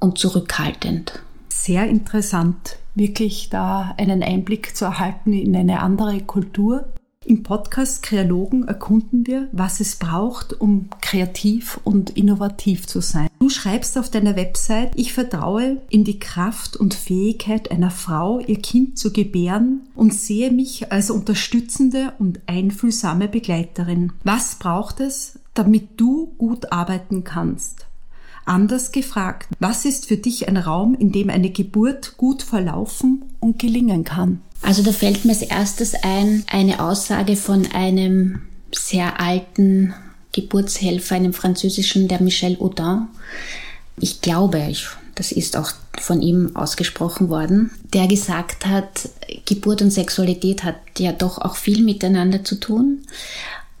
und 0.00 0.16
zurückhaltend. 0.16 1.20
Sehr 1.50 1.86
interessant, 1.86 2.78
wirklich 2.94 3.50
da 3.50 3.94
einen 3.98 4.22
Einblick 4.22 4.74
zu 4.74 4.86
erhalten 4.86 5.34
in 5.34 5.54
eine 5.54 5.80
andere 5.80 6.22
Kultur. 6.22 6.86
Im 7.24 7.44
Podcast 7.44 8.02
Kreologen 8.02 8.66
erkunden 8.66 9.26
wir, 9.28 9.48
was 9.52 9.78
es 9.78 9.94
braucht, 9.94 10.60
um 10.60 10.88
kreativ 11.00 11.78
und 11.84 12.10
innovativ 12.10 12.88
zu 12.88 13.00
sein. 13.00 13.28
Du 13.38 13.48
schreibst 13.48 13.96
auf 13.96 14.10
deiner 14.10 14.34
Website, 14.34 14.90
ich 14.96 15.12
vertraue 15.12 15.80
in 15.88 16.02
die 16.02 16.18
Kraft 16.18 16.76
und 16.76 16.94
Fähigkeit 16.94 17.70
einer 17.70 17.92
Frau, 17.92 18.40
ihr 18.40 18.58
Kind 18.58 18.98
zu 18.98 19.12
gebären 19.12 19.82
und 19.94 20.12
sehe 20.12 20.50
mich 20.50 20.90
als 20.90 21.10
unterstützende 21.10 22.12
und 22.18 22.40
einfühlsame 22.46 23.28
Begleiterin. 23.28 24.12
Was 24.24 24.56
braucht 24.56 24.98
es, 24.98 25.38
damit 25.54 26.00
du 26.00 26.32
gut 26.38 26.72
arbeiten 26.72 27.22
kannst? 27.22 27.86
Anders 28.44 28.90
gefragt, 28.90 29.48
was 29.60 29.84
ist 29.84 30.06
für 30.06 30.16
dich 30.16 30.48
ein 30.48 30.56
Raum, 30.56 30.96
in 30.96 31.12
dem 31.12 31.30
eine 31.30 31.50
Geburt 31.50 32.16
gut 32.16 32.42
verlaufen 32.42 33.24
und 33.38 33.60
gelingen 33.60 34.02
kann? 34.02 34.40
Also 34.62 34.82
da 34.82 34.92
fällt 34.92 35.24
mir 35.24 35.32
als 35.32 35.42
erstes 35.42 35.94
ein 36.02 36.44
eine 36.50 36.80
Aussage 36.80 37.36
von 37.36 37.66
einem 37.72 38.42
sehr 38.72 39.20
alten 39.20 39.92
Geburtshelfer, 40.32 41.16
einem 41.16 41.32
französischen, 41.32 42.08
der 42.08 42.22
Michel 42.22 42.56
Audin. 42.60 43.08
Ich 43.98 44.22
glaube, 44.22 44.66
ich, 44.70 44.86
das 45.14 45.32
ist 45.32 45.56
auch 45.56 45.72
von 45.98 46.22
ihm 46.22 46.56
ausgesprochen 46.56 47.28
worden, 47.28 47.70
der 47.92 48.06
gesagt 48.06 48.66
hat, 48.66 49.10
Geburt 49.44 49.82
und 49.82 49.90
Sexualität 49.90 50.64
hat 50.64 50.76
ja 50.98 51.12
doch 51.12 51.38
auch 51.38 51.56
viel 51.56 51.82
miteinander 51.82 52.44
zu 52.44 52.54
tun. 52.54 53.02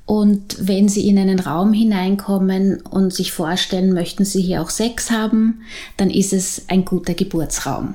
Und 0.04 0.56
wenn 0.60 0.88
Sie 0.88 1.08
in 1.08 1.18
einen 1.18 1.40
Raum 1.40 1.72
hineinkommen 1.72 2.82
und 2.82 3.14
sich 3.14 3.32
vorstellen, 3.32 3.94
möchten 3.94 4.24
Sie 4.24 4.42
hier 4.42 4.60
auch 4.60 4.68
Sex 4.68 5.10
haben, 5.10 5.62
dann 5.96 6.10
ist 6.10 6.32
es 6.32 6.64
ein 6.68 6.84
guter 6.84 7.14
Geburtsraum. 7.14 7.94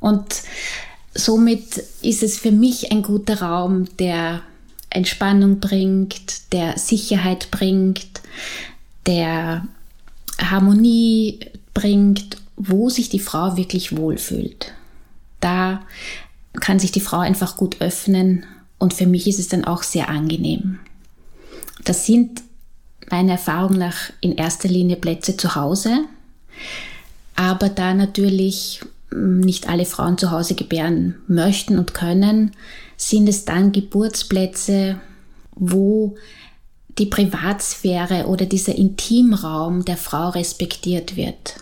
Und 0.00 0.42
somit 1.14 1.82
ist 2.02 2.22
es 2.22 2.38
für 2.38 2.52
mich 2.52 2.90
ein 2.92 3.02
guter 3.02 3.40
Raum, 3.40 3.86
der 3.98 4.42
Entspannung 4.90 5.60
bringt, 5.60 6.52
der 6.52 6.78
Sicherheit 6.78 7.50
bringt, 7.50 8.20
der 9.06 9.66
Harmonie 10.38 11.40
bringt, 11.72 12.36
wo 12.56 12.88
sich 12.88 13.08
die 13.08 13.20
Frau 13.20 13.56
wirklich 13.56 13.96
wohlfühlt. 13.96 14.72
Da 15.40 15.82
kann 16.60 16.78
sich 16.78 16.92
die 16.92 17.00
Frau 17.00 17.18
einfach 17.18 17.56
gut 17.56 17.80
öffnen 17.80 18.46
und 18.78 18.94
für 18.94 19.06
mich 19.06 19.26
ist 19.26 19.38
es 19.38 19.48
dann 19.48 19.64
auch 19.64 19.82
sehr 19.82 20.08
angenehm. 20.08 20.78
Das 21.84 22.06
sind 22.06 22.42
meiner 23.10 23.32
Erfahrung 23.32 23.76
nach 23.76 24.10
in 24.20 24.36
erster 24.36 24.68
Linie 24.68 24.96
Plätze 24.96 25.36
zu 25.36 25.54
Hause, 25.54 26.04
aber 27.36 27.68
da 27.68 27.92
natürlich 27.94 28.80
nicht 29.14 29.68
alle 29.68 29.86
Frauen 29.86 30.18
zu 30.18 30.30
Hause 30.30 30.54
gebären 30.54 31.16
möchten 31.26 31.78
und 31.78 31.94
können, 31.94 32.52
sind 32.96 33.28
es 33.28 33.44
dann 33.44 33.72
Geburtsplätze, 33.72 35.00
wo 35.54 36.16
die 36.98 37.06
Privatsphäre 37.06 38.26
oder 38.26 38.46
dieser 38.46 38.74
Intimraum 38.74 39.84
der 39.84 39.96
Frau 39.96 40.30
respektiert 40.30 41.16
wird. 41.16 41.56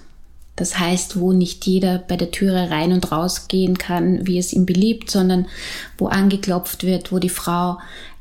Das 0.57 0.79
heißt, 0.79 1.19
wo 1.19 1.33
nicht 1.33 1.67
jeder 1.67 1.99
bei 1.99 2.17
der 2.17 2.31
Türe 2.31 2.71
rein 2.71 2.93
und 2.93 3.11
raus 3.11 3.49
gehen 3.49 3.79
kann, 3.79 4.27
wie 4.27 4.39
es 4.39 4.53
ihm 4.53 4.67
beliebt, 4.67 5.11
sondern 5.11 5.47
wo 5.97 6.09
angeklopft 6.09 6.85
wird, 6.85 7.11
wo 7.11 7.19
die 7.19 7.31
Frau 7.31 7.79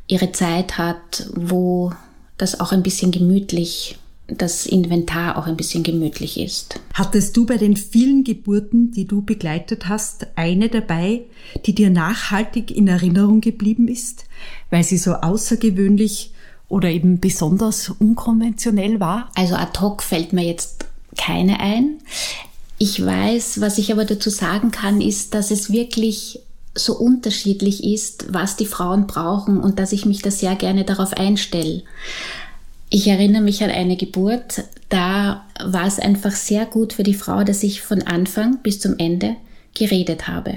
ihre 0.07 0.31
Zeit 0.31 0.77
hat, 0.77 1.27
wo 1.35 1.91
das 2.37 2.59
auch 2.59 2.71
ein 2.71 2.83
bisschen 2.83 3.11
gemütlich 3.11 3.97
das 4.37 4.65
Inventar 4.65 5.37
auch 5.37 5.47
ein 5.47 5.57
bisschen 5.57 5.83
gemütlich 5.83 6.39
ist. 6.39 6.79
Hattest 6.93 7.35
du 7.37 7.45
bei 7.45 7.57
den 7.57 7.75
vielen 7.75 8.23
Geburten, 8.23 8.91
die 8.91 9.05
du 9.05 9.21
begleitet 9.21 9.87
hast, 9.87 10.27
eine 10.35 10.69
dabei, 10.69 11.21
die 11.65 11.75
dir 11.75 11.89
nachhaltig 11.89 12.71
in 12.71 12.87
Erinnerung 12.87 13.41
geblieben 13.41 13.87
ist, 13.87 14.25
weil 14.69 14.83
sie 14.83 14.97
so 14.97 15.13
außergewöhnlich 15.13 16.31
oder 16.67 16.89
eben 16.89 17.19
besonders 17.19 17.89
unkonventionell 17.89 18.99
war? 18.99 19.29
Also 19.35 19.55
ad 19.55 19.79
hoc 19.79 20.01
fällt 20.01 20.33
mir 20.33 20.45
jetzt 20.45 20.85
keine 21.17 21.59
ein. 21.59 21.99
Ich 22.77 23.05
weiß, 23.05 23.61
was 23.61 23.77
ich 23.77 23.91
aber 23.91 24.05
dazu 24.05 24.29
sagen 24.29 24.71
kann, 24.71 25.01
ist, 25.01 25.33
dass 25.33 25.51
es 25.51 25.71
wirklich 25.71 26.39
so 26.73 26.97
unterschiedlich 26.97 27.83
ist, 27.83 28.33
was 28.33 28.55
die 28.55 28.65
Frauen 28.65 29.05
brauchen 29.05 29.59
und 29.59 29.77
dass 29.77 29.91
ich 29.91 30.05
mich 30.05 30.21
da 30.21 30.31
sehr 30.31 30.55
gerne 30.55 30.85
darauf 30.85 31.13
einstelle. 31.13 31.83
Ich 32.93 33.07
erinnere 33.07 33.41
mich 33.41 33.63
an 33.63 33.69
eine 33.69 33.95
Geburt, 33.95 34.65
da 34.89 35.45
war 35.63 35.87
es 35.87 35.97
einfach 35.97 36.31
sehr 36.31 36.65
gut 36.65 36.91
für 36.91 37.03
die 37.03 37.13
Frau, 37.13 37.45
dass 37.45 37.63
ich 37.63 37.81
von 37.81 38.01
Anfang 38.01 38.57
bis 38.61 38.81
zum 38.81 38.95
Ende 38.97 39.37
geredet 39.73 40.27
habe 40.27 40.55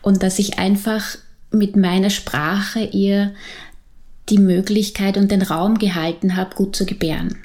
und 0.00 0.22
dass 0.22 0.38
ich 0.38 0.60
einfach 0.60 1.18
mit 1.50 1.74
meiner 1.74 2.10
Sprache 2.10 2.84
ihr 2.84 3.34
die 4.28 4.38
Möglichkeit 4.38 5.16
und 5.16 5.32
den 5.32 5.42
Raum 5.42 5.78
gehalten 5.78 6.36
habe, 6.36 6.54
gut 6.54 6.76
zu 6.76 6.86
gebären. 6.86 7.36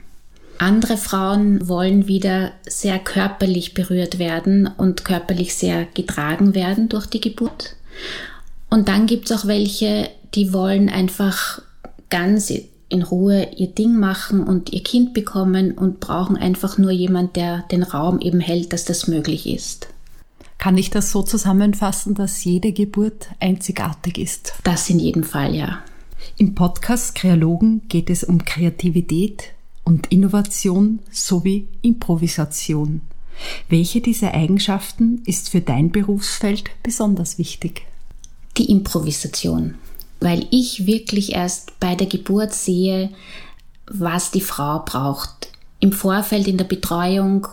Andere 0.60 0.98
Frauen 0.98 1.68
wollen 1.68 2.08
wieder 2.08 2.52
sehr 2.68 3.00
körperlich 3.00 3.74
berührt 3.74 4.20
werden 4.20 4.68
und 4.68 5.04
körperlich 5.04 5.56
sehr 5.56 5.88
getragen 5.96 6.54
werden 6.54 6.90
durch 6.90 7.08
die 7.08 7.22
Geburt. 7.22 7.76
Und 8.70 8.88
dann 8.88 9.08
gibt 9.08 9.32
es 9.32 9.36
auch 9.36 9.48
welche, 9.48 10.12
die 10.36 10.54
wollen 10.54 10.90
einfach 10.90 11.60
ganz 12.12 12.54
in 12.92 13.04
Ruhe 13.04 13.50
ihr 13.56 13.68
Ding 13.68 13.98
machen 13.98 14.44
und 14.44 14.72
ihr 14.72 14.84
Kind 14.84 15.14
bekommen 15.14 15.72
und 15.72 16.00
brauchen 16.00 16.36
einfach 16.36 16.78
nur 16.78 16.92
jemand, 16.92 17.36
der 17.36 17.64
den 17.72 17.84
Raum 17.84 18.20
eben 18.20 18.40
hält, 18.40 18.74
dass 18.74 18.86
das 18.86 19.08
möglich 19.08 19.48
ist. 19.48 19.88
Kann 20.58 20.78
ich 20.78 20.92
das 20.92 21.12
so 21.12 21.24
zusammenfassen, 21.24 22.14
dass 22.14 22.44
jede 22.44 22.72
Geburt 22.72 23.30
einzigartig 23.40 24.18
ist? 24.18 24.54
Das 24.64 24.90
in 24.90 25.00
jedem 25.00 25.24
Fall, 25.24 25.56
ja. 25.56 25.80
Im 26.38 26.54
Podcast 26.54 27.16
Kreologen 27.16 27.82
geht 27.88 28.10
es 28.10 28.24
um 28.24 28.46
Kreativität 28.46 29.46
und 29.84 30.12
Innovation 30.12 31.00
sowie 31.12 31.68
Improvisation. 31.82 33.02
Welche 33.70 34.02
dieser 34.02 34.34
Eigenschaften 34.34 35.24
ist 35.26 35.50
für 35.50 35.62
dein 35.62 35.92
Berufsfeld 35.92 36.66
besonders 36.84 37.38
wichtig? 37.38 37.84
Die 38.58 38.70
Improvisation 38.70 39.76
weil 40.22 40.46
ich 40.52 40.86
wirklich 40.86 41.34
erst 41.34 41.80
bei 41.80 41.96
der 41.96 42.08
Geburt 42.08 42.54
sehe, 42.54 43.10
was 43.88 44.32
die 44.32 44.42
Frau 44.42 44.84
braucht. 44.86 45.50
Im 45.80 45.92
Vorfeld 45.92 46.48
in 46.48 46.58
der 46.58 46.66
Betreuung 46.66 47.48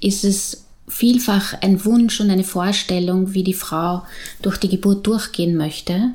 ist 0.00 0.24
es 0.24 0.64
vielfach 0.88 1.54
ein 1.60 1.84
Wunsch 1.84 2.20
und 2.20 2.30
eine 2.30 2.44
Vorstellung, 2.44 3.34
wie 3.34 3.44
die 3.44 3.54
Frau 3.54 4.02
durch 4.42 4.56
die 4.56 4.68
Geburt 4.68 5.06
durchgehen 5.06 5.56
möchte. 5.56 6.10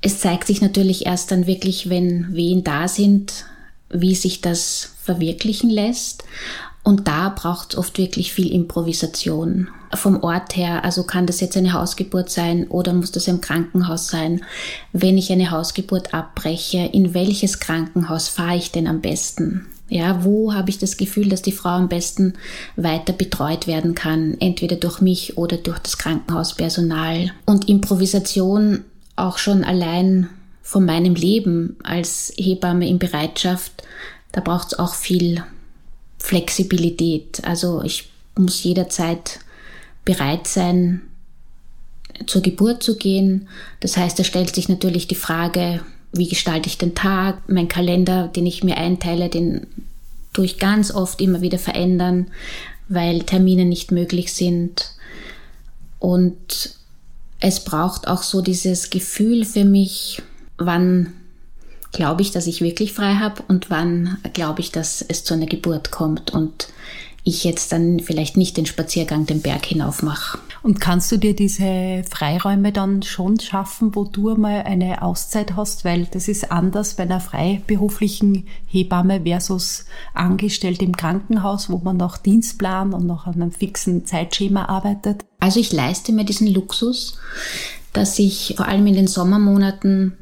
Es 0.00 0.20
zeigt 0.20 0.46
sich 0.46 0.60
natürlich 0.60 1.06
erst 1.06 1.30
dann 1.30 1.46
wirklich, 1.46 1.88
wenn 1.88 2.34
Wehen 2.34 2.62
da 2.62 2.86
sind, 2.86 3.46
wie 3.88 4.14
sich 4.14 4.42
das 4.42 4.92
verwirklichen 5.02 5.70
lässt. 5.70 6.24
Und 6.84 7.08
da 7.08 7.30
braucht 7.30 7.72
es 7.72 7.78
oft 7.78 7.98
wirklich 7.98 8.32
viel 8.32 8.52
Improvisation. 8.52 9.68
Vom 9.94 10.22
Ort 10.22 10.54
her, 10.54 10.84
also 10.84 11.04
kann 11.04 11.26
das 11.26 11.40
jetzt 11.40 11.56
eine 11.56 11.72
Hausgeburt 11.72 12.30
sein 12.30 12.66
oder 12.68 12.92
muss 12.92 13.10
das 13.10 13.26
im 13.26 13.40
Krankenhaus 13.40 14.08
sein? 14.08 14.44
Wenn 14.92 15.16
ich 15.16 15.32
eine 15.32 15.50
Hausgeburt 15.50 16.12
abbreche, 16.12 16.90
in 16.92 17.14
welches 17.14 17.58
Krankenhaus 17.58 18.28
fahre 18.28 18.56
ich 18.56 18.70
denn 18.70 18.86
am 18.86 19.00
besten? 19.00 19.66
Ja, 19.88 20.24
wo 20.24 20.52
habe 20.52 20.70
ich 20.70 20.78
das 20.78 20.96
Gefühl, 20.96 21.28
dass 21.28 21.40
die 21.40 21.52
Frau 21.52 21.70
am 21.70 21.88
besten 21.88 22.34
weiter 22.76 23.12
betreut 23.12 23.66
werden 23.66 23.94
kann, 23.94 24.36
entweder 24.40 24.76
durch 24.76 25.00
mich 25.00 25.38
oder 25.38 25.56
durch 25.56 25.78
das 25.78 25.96
Krankenhauspersonal. 25.96 27.30
Und 27.46 27.68
Improvisation 27.68 28.84
auch 29.16 29.38
schon 29.38 29.64
allein 29.64 30.28
von 30.62 30.84
meinem 30.84 31.14
Leben 31.14 31.76
als 31.82 32.32
Hebamme 32.36 32.88
in 32.88 32.98
Bereitschaft, 32.98 33.72
da 34.32 34.40
braucht 34.40 34.72
es 34.72 34.78
auch 34.78 34.94
viel 34.94 35.44
Flexibilität. 36.24 37.44
Also 37.44 37.82
ich 37.82 38.08
muss 38.34 38.62
jederzeit 38.62 39.40
bereit 40.06 40.46
sein, 40.46 41.02
zur 42.24 42.40
Geburt 42.40 42.82
zu 42.82 42.96
gehen. 42.96 43.46
Das 43.80 43.98
heißt, 43.98 44.18
da 44.18 44.24
stellt 44.24 44.54
sich 44.54 44.70
natürlich 44.70 45.06
die 45.06 45.16
Frage, 45.16 45.82
wie 46.12 46.26
gestalte 46.26 46.66
ich 46.70 46.78
den 46.78 46.94
Tag, 46.94 47.42
mein 47.46 47.68
Kalender, 47.68 48.28
den 48.28 48.46
ich 48.46 48.64
mir 48.64 48.78
einteile, 48.78 49.28
den 49.28 49.66
tue 50.32 50.46
ich 50.46 50.58
ganz 50.58 50.94
oft 50.94 51.20
immer 51.20 51.42
wieder 51.42 51.58
verändern, 51.58 52.28
weil 52.88 53.24
Termine 53.24 53.66
nicht 53.66 53.92
möglich 53.92 54.32
sind. 54.32 54.92
Und 55.98 56.74
es 57.38 57.62
braucht 57.64 58.08
auch 58.08 58.22
so 58.22 58.40
dieses 58.40 58.88
Gefühl 58.88 59.44
für 59.44 59.66
mich, 59.66 60.22
wann 60.56 61.12
glaube 61.94 62.22
ich, 62.22 62.32
dass 62.32 62.46
ich 62.46 62.60
wirklich 62.60 62.92
frei 62.92 63.14
habe 63.14 63.42
und 63.48 63.70
wann 63.70 64.18
glaube 64.34 64.60
ich, 64.60 64.70
dass 64.70 65.00
es 65.00 65.24
zu 65.24 65.32
einer 65.32 65.46
Geburt 65.46 65.90
kommt 65.90 66.34
und 66.34 66.68
ich 67.26 67.42
jetzt 67.42 67.72
dann 67.72 68.00
vielleicht 68.00 68.36
nicht 68.36 68.58
den 68.58 68.66
Spaziergang 68.66 69.24
den 69.24 69.40
Berg 69.40 69.64
hinauf 69.64 70.02
mache. 70.02 70.38
Und 70.62 70.78
kannst 70.78 71.10
du 71.10 71.16
dir 71.16 71.34
diese 71.34 72.04
Freiräume 72.08 72.70
dann 72.70 73.02
schon 73.02 73.40
schaffen, 73.40 73.94
wo 73.94 74.04
du 74.04 74.34
mal 74.34 74.62
eine 74.62 75.00
Auszeit 75.00 75.56
hast? 75.56 75.86
Weil 75.86 76.06
das 76.10 76.28
ist 76.28 76.52
anders 76.52 76.94
bei 76.94 77.04
einer 77.04 77.20
freiberuflichen 77.20 78.46
Hebamme 78.66 79.22
versus 79.22 79.86
angestellt 80.12 80.82
im 80.82 80.94
Krankenhaus, 80.94 81.70
wo 81.70 81.78
man 81.78 81.96
nach 81.96 82.18
Dienstplan 82.18 82.92
und 82.92 83.06
nach 83.06 83.26
einem 83.26 83.52
fixen 83.52 84.04
Zeitschema 84.04 84.66
arbeitet. 84.66 85.24
Also 85.40 85.60
ich 85.60 85.72
leiste 85.72 86.12
mir 86.12 86.24
diesen 86.24 86.48
Luxus, 86.48 87.18
dass 87.94 88.18
ich 88.18 88.54
vor 88.56 88.66
allem 88.66 88.86
in 88.86 88.94
den 88.94 89.06
Sommermonaten 89.06 90.18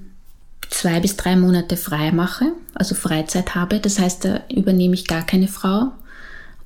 zwei 0.72 1.00
bis 1.00 1.16
drei 1.16 1.36
Monate 1.36 1.76
frei 1.76 2.12
mache, 2.12 2.52
also 2.74 2.94
Freizeit 2.94 3.54
habe. 3.54 3.78
Das 3.78 3.98
heißt, 3.98 4.24
da 4.24 4.40
übernehme 4.50 4.94
ich 4.94 5.06
gar 5.06 5.22
keine 5.22 5.48
Frau. 5.48 5.92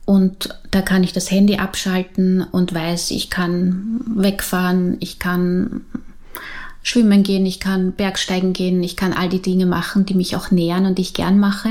Und 0.05 0.57
da 0.71 0.83
kann 0.83 1.03
ich 1.03 1.13
das 1.13 1.31
Handy 1.31 1.57
abschalten 1.57 2.43
und 2.43 2.73
weiß, 2.73 3.11
ich 3.11 3.29
kann 3.29 4.01
wegfahren, 4.15 4.97
ich 5.01 5.19
kann 5.19 5.85
schwimmen 6.85 7.25
gehen, 7.25 7.45
ich 7.45 7.59
kann 7.59 7.93
Bergsteigen 7.93 8.53
gehen, 8.53 8.83
ich 8.85 8.97
kann 8.97 9.13
all 9.13 9.29
die 9.29 9.43
Dinge 9.43 9.67
machen, 9.67 10.07
die 10.07 10.15
mich 10.15 10.37
auch 10.37 10.53
nähern 10.53 10.87
und 10.87 10.99
die 10.99 11.03
ich 11.03 11.15
gern 11.15 11.41
mache. 11.41 11.71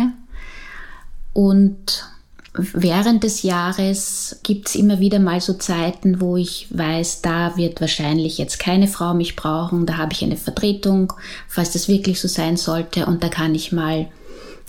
Und 1.31 2.09
während 2.57 3.23
des 3.23 3.43
Jahres 3.43 4.39
gibt's 4.43 4.75
immer 4.75 4.99
wieder 4.99 5.19
mal 5.19 5.41
so 5.41 5.53
Zeiten, 5.53 6.21
wo 6.21 6.37
ich 6.37 6.67
weiß, 6.69 7.21
da 7.21 7.57
wird 7.57 7.81
wahrscheinlich 7.81 8.37
jetzt 8.37 8.59
keine 8.59 8.87
Frau 8.87 9.13
mich 9.13 9.35
brauchen, 9.35 9.85
da 9.85 9.97
habe 9.97 10.13
ich 10.13 10.23
eine 10.23 10.37
Vertretung, 10.37 11.13
falls 11.47 11.71
das 11.71 11.87
wirklich 11.87 12.19
so 12.19 12.27
sein 12.27 12.57
sollte 12.57 13.05
und 13.05 13.23
da 13.23 13.29
kann 13.29 13.55
ich 13.55 13.71
mal 13.71 14.07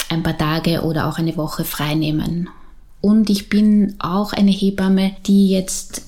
ein 0.08 0.22
paar 0.22 0.38
Tage 0.38 0.82
oder 0.82 1.08
auch 1.08 1.18
eine 1.18 1.36
Woche 1.36 1.64
frei 1.64 1.94
nehmen. 1.94 2.48
Und 3.00 3.30
ich 3.30 3.48
bin 3.48 3.94
auch 3.98 4.32
eine 4.32 4.50
Hebamme, 4.50 5.12
die 5.26 5.48
jetzt 5.50 6.02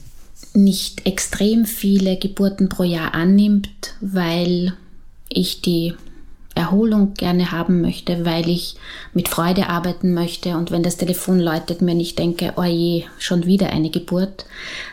nicht 0.54 1.06
extrem 1.06 1.64
viele 1.64 2.16
Geburten 2.18 2.68
pro 2.68 2.82
Jahr 2.82 3.14
annimmt, 3.14 3.68
weil 4.00 4.74
ich 5.28 5.60
die 5.60 5.94
Erholung 6.58 7.14
gerne 7.14 7.52
haben 7.52 7.80
möchte, 7.80 8.24
weil 8.24 8.48
ich 8.48 8.76
mit 9.14 9.28
Freude 9.28 9.68
arbeiten 9.68 10.12
möchte 10.12 10.56
und 10.56 10.70
wenn 10.70 10.82
das 10.82 10.96
Telefon 10.96 11.40
läutet, 11.40 11.80
mir 11.80 11.94
nicht 11.94 12.18
denke, 12.18 12.52
oh 12.56 12.64
je, 12.64 13.04
schon 13.18 13.46
wieder 13.46 13.70
eine 13.70 13.90
Geburt, 13.90 14.46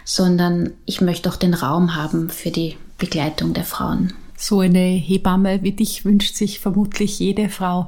sondern 0.03 0.71
ich 0.85 1.01
möchte 1.01 1.29
auch 1.29 1.37
den 1.37 1.53
Raum 1.53 1.95
haben 1.95 2.29
für 2.29 2.51
die 2.51 2.77
Begleitung 2.97 3.53
der 3.53 3.65
Frauen. 3.65 4.13
So 4.37 4.59
eine 4.59 4.79
Hebamme 4.79 5.63
wie 5.63 5.71
dich 5.71 6.05
wünscht 6.05 6.35
sich 6.35 6.59
vermutlich 6.59 7.19
jede 7.19 7.49
Frau 7.49 7.87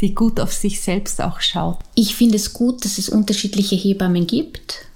die 0.00 0.14
gut 0.14 0.40
auf 0.40 0.52
sich 0.52 0.80
selbst 0.80 1.22
auch 1.22 1.40
schaut. 1.40 1.78
Ich 1.94 2.14
finde 2.14 2.36
es 2.36 2.52
gut, 2.52 2.84
dass 2.84 2.98
es 2.98 3.08
unterschiedliche 3.08 3.76
Hebammen 3.76 4.26
gibt, 4.26 4.86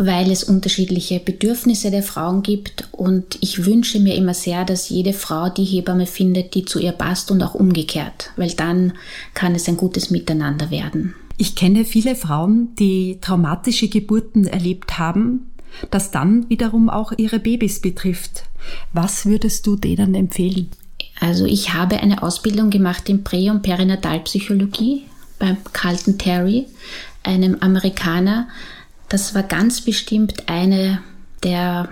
weil 0.00 0.30
es 0.30 0.44
unterschiedliche 0.44 1.18
Bedürfnisse 1.18 1.90
der 1.90 2.04
Frauen 2.04 2.44
gibt 2.44 2.88
und 2.92 3.36
ich 3.40 3.66
wünsche 3.66 3.98
mir 3.98 4.14
immer 4.14 4.32
sehr, 4.32 4.64
dass 4.64 4.88
jede 4.88 5.12
Frau 5.12 5.48
die 5.48 5.64
Hebamme 5.64 6.06
findet, 6.06 6.54
die 6.54 6.64
zu 6.64 6.78
ihr 6.78 6.92
passt 6.92 7.32
und 7.32 7.42
auch 7.42 7.54
umgekehrt, 7.54 8.30
weil 8.36 8.52
dann 8.52 8.92
kann 9.34 9.56
es 9.56 9.68
ein 9.68 9.76
gutes 9.76 10.10
Miteinander 10.10 10.70
werden. 10.70 11.14
Ich 11.36 11.56
kenne 11.56 11.84
viele 11.84 12.14
Frauen, 12.14 12.74
die 12.78 13.18
traumatische 13.20 13.88
Geburten 13.88 14.46
erlebt 14.46 15.00
haben, 15.00 15.50
das 15.90 16.12
dann 16.12 16.48
wiederum 16.48 16.88
auch 16.88 17.12
ihre 17.16 17.40
Babys 17.40 17.80
betrifft. 17.80 18.44
Was 18.92 19.26
würdest 19.26 19.66
du 19.66 19.74
denen 19.74 20.14
empfehlen? 20.14 20.68
Also 21.18 21.44
ich 21.44 21.74
habe 21.74 21.98
eine 21.98 22.22
Ausbildung 22.22 22.70
gemacht 22.70 23.08
in 23.08 23.24
Prä- 23.24 23.50
und 23.50 23.62
Perinatalpsychologie 23.62 25.02
beim 25.40 25.56
Carlton 25.72 26.18
Terry, 26.18 26.66
einem 27.24 27.56
Amerikaner. 27.60 28.46
Das 29.08 29.34
war 29.34 29.42
ganz 29.42 29.80
bestimmt 29.80 30.48
eine 30.48 31.02
der 31.42 31.88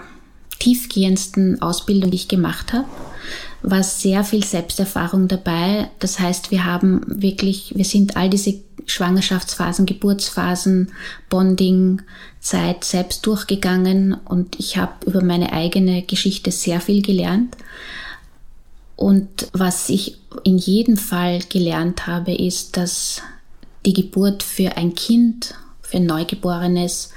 tiefgehendsten 0.59 1.63
Ausbildungen, 1.63 2.11
die 2.11 2.17
ich 2.17 2.29
gemacht 2.29 2.73
habe. 2.73 2.87
War 3.63 3.83
sehr 3.83 4.23
viel 4.25 4.45
Selbsterfahrung 4.45 5.29
dabei. 5.29 5.91
Das 5.99 6.21
heißt, 6.21 6.51
wir 6.51 6.65
haben 6.65 7.03
wirklich, 7.07 7.73
wir 7.75 7.85
sind 7.85 8.17
all 8.17 8.31
diese 8.31 8.55
Schwangerschaftsphasen, 8.87 9.87
Geburtsphasen, 9.87 10.93
Bonding, 11.29 12.03
Zeit 12.41 12.85
selbst 12.85 13.27
durchgegangen 13.27 14.15
und 14.15 14.61
ich 14.61 14.77
habe 14.77 14.93
über 15.07 15.23
meine 15.23 15.53
eigene 15.53 16.03
Geschichte 16.03 16.53
sehr 16.53 16.81
viel 16.81 17.03
gelernt. 17.03 17.57
Und 18.95 19.49
was 19.53 19.89
ich 19.89 20.19
in 20.45 20.57
jedem 20.57 20.97
Fall 20.97 21.41
gelernt 21.49 22.07
habe, 22.07 22.33
ist, 22.33 22.77
dass 22.77 23.23
die 23.85 23.93
Geburt 23.93 24.43
für 24.43 24.77
ein 24.77 24.95
Kind, 24.95 25.55
für 25.87 25.99
ein 25.99 26.07
Neugeborenes, 26.07 27.11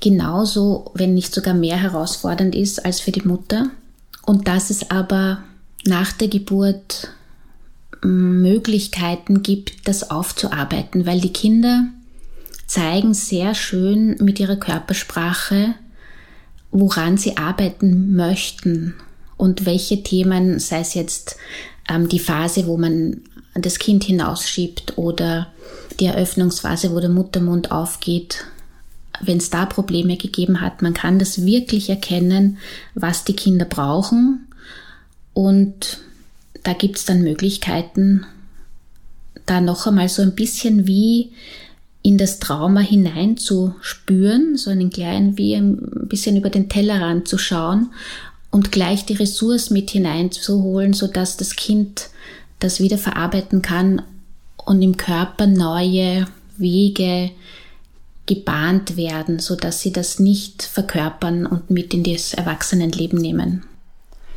genauso, 0.00 0.90
wenn 0.94 1.14
nicht 1.14 1.34
sogar 1.34 1.54
mehr 1.54 1.76
herausfordernd 1.76 2.54
ist 2.54 2.84
als 2.84 3.00
für 3.00 3.12
die 3.12 3.26
Mutter. 3.26 3.70
Und 4.24 4.48
dass 4.48 4.70
es 4.70 4.90
aber 4.90 5.42
nach 5.84 6.12
der 6.12 6.28
Geburt 6.28 7.08
Möglichkeiten 8.02 9.42
gibt, 9.42 9.88
das 9.88 10.10
aufzuarbeiten, 10.10 11.06
weil 11.06 11.20
die 11.20 11.32
Kinder 11.32 11.86
zeigen 12.66 13.14
sehr 13.14 13.54
schön 13.54 14.16
mit 14.20 14.38
ihrer 14.38 14.56
Körpersprache, 14.56 15.74
woran 16.70 17.16
sie 17.16 17.36
arbeiten 17.36 18.14
möchten 18.14 18.94
und 19.38 19.64
welche 19.64 20.02
Themen, 20.02 20.58
sei 20.58 20.80
es 20.80 20.92
jetzt 20.92 21.36
ähm, 21.88 22.10
die 22.10 22.18
Phase, 22.18 22.66
wo 22.66 22.76
man 22.76 23.22
das 23.54 23.78
Kind 23.78 24.04
hinausschiebt 24.04 24.98
oder 24.98 25.46
die 25.98 26.06
Eröffnungsphase, 26.06 26.92
wo 26.92 27.00
der 27.00 27.08
Muttermund 27.08 27.72
aufgeht, 27.72 28.44
wenn 29.20 29.38
es 29.38 29.50
da 29.50 29.64
Probleme 29.64 30.16
gegeben 30.16 30.60
hat, 30.60 30.82
man 30.82 30.92
kann 30.92 31.18
das 31.18 31.44
wirklich 31.44 31.88
erkennen, 31.88 32.58
was 32.94 33.24
die 33.24 33.34
Kinder 33.34 33.64
brauchen. 33.64 34.46
Und 35.34 36.00
da 36.62 36.72
gibt 36.72 36.98
es 36.98 37.04
dann 37.04 37.22
Möglichkeiten, 37.22 38.26
da 39.46 39.60
noch 39.60 39.86
einmal 39.86 40.08
so 40.08 40.22
ein 40.22 40.34
bisschen 40.34 40.86
wie 40.86 41.32
in 42.02 42.18
das 42.18 42.38
Trauma 42.38 42.80
hineinzuspüren, 42.80 44.56
so 44.56 44.70
einen 44.70 44.90
kleinen, 44.90 45.36
wie 45.36 45.54
ein 45.54 45.78
bisschen 46.08 46.36
über 46.36 46.50
den 46.50 46.68
Tellerrand 46.68 47.26
zu 47.26 47.38
schauen 47.38 47.90
und 48.50 48.72
gleich 48.72 49.04
die 49.04 49.14
Ressource 49.14 49.70
mit 49.70 49.90
hineinzuholen, 49.90 50.92
sodass 50.92 51.36
das 51.36 51.56
Kind 51.56 52.10
das 52.58 52.80
wieder 52.80 52.98
verarbeiten 52.98 53.62
kann 53.62 54.02
und 54.64 54.82
im 54.82 54.96
Körper 54.96 55.46
neue 55.46 56.26
Wege 56.56 57.30
gebahnt 58.26 58.96
werden, 58.96 59.38
sodass 59.38 59.80
sie 59.80 59.92
das 59.92 60.18
nicht 60.18 60.62
verkörpern 60.62 61.46
und 61.46 61.70
mit 61.70 61.94
in 61.94 62.04
das 62.04 62.34
Erwachsenenleben 62.34 63.18
nehmen. 63.18 63.64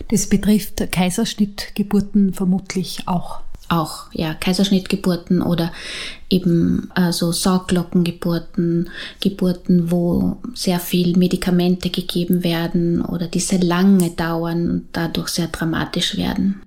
Das 0.09 0.27
betrifft 0.27 0.91
Kaiserschnittgeburten 0.91 2.33
vermutlich 2.33 3.07
auch. 3.07 3.41
Auch, 3.71 4.11
ja, 4.11 4.33
Kaiserschnittgeburten 4.33 5.41
oder 5.41 5.71
eben 6.29 6.89
also 6.93 7.31
Sauglockengeburten, 7.31 8.89
Geburten, 9.21 9.91
wo 9.91 10.37
sehr 10.53 10.79
viel 10.79 11.17
Medikamente 11.17 11.89
gegeben 11.89 12.43
werden 12.43 13.01
oder 13.01 13.27
die 13.27 13.39
sehr 13.39 13.61
lange 13.61 14.11
dauern 14.11 14.69
und 14.69 14.85
dadurch 14.91 15.29
sehr 15.29 15.47
dramatisch 15.47 16.17
werden. 16.17 16.61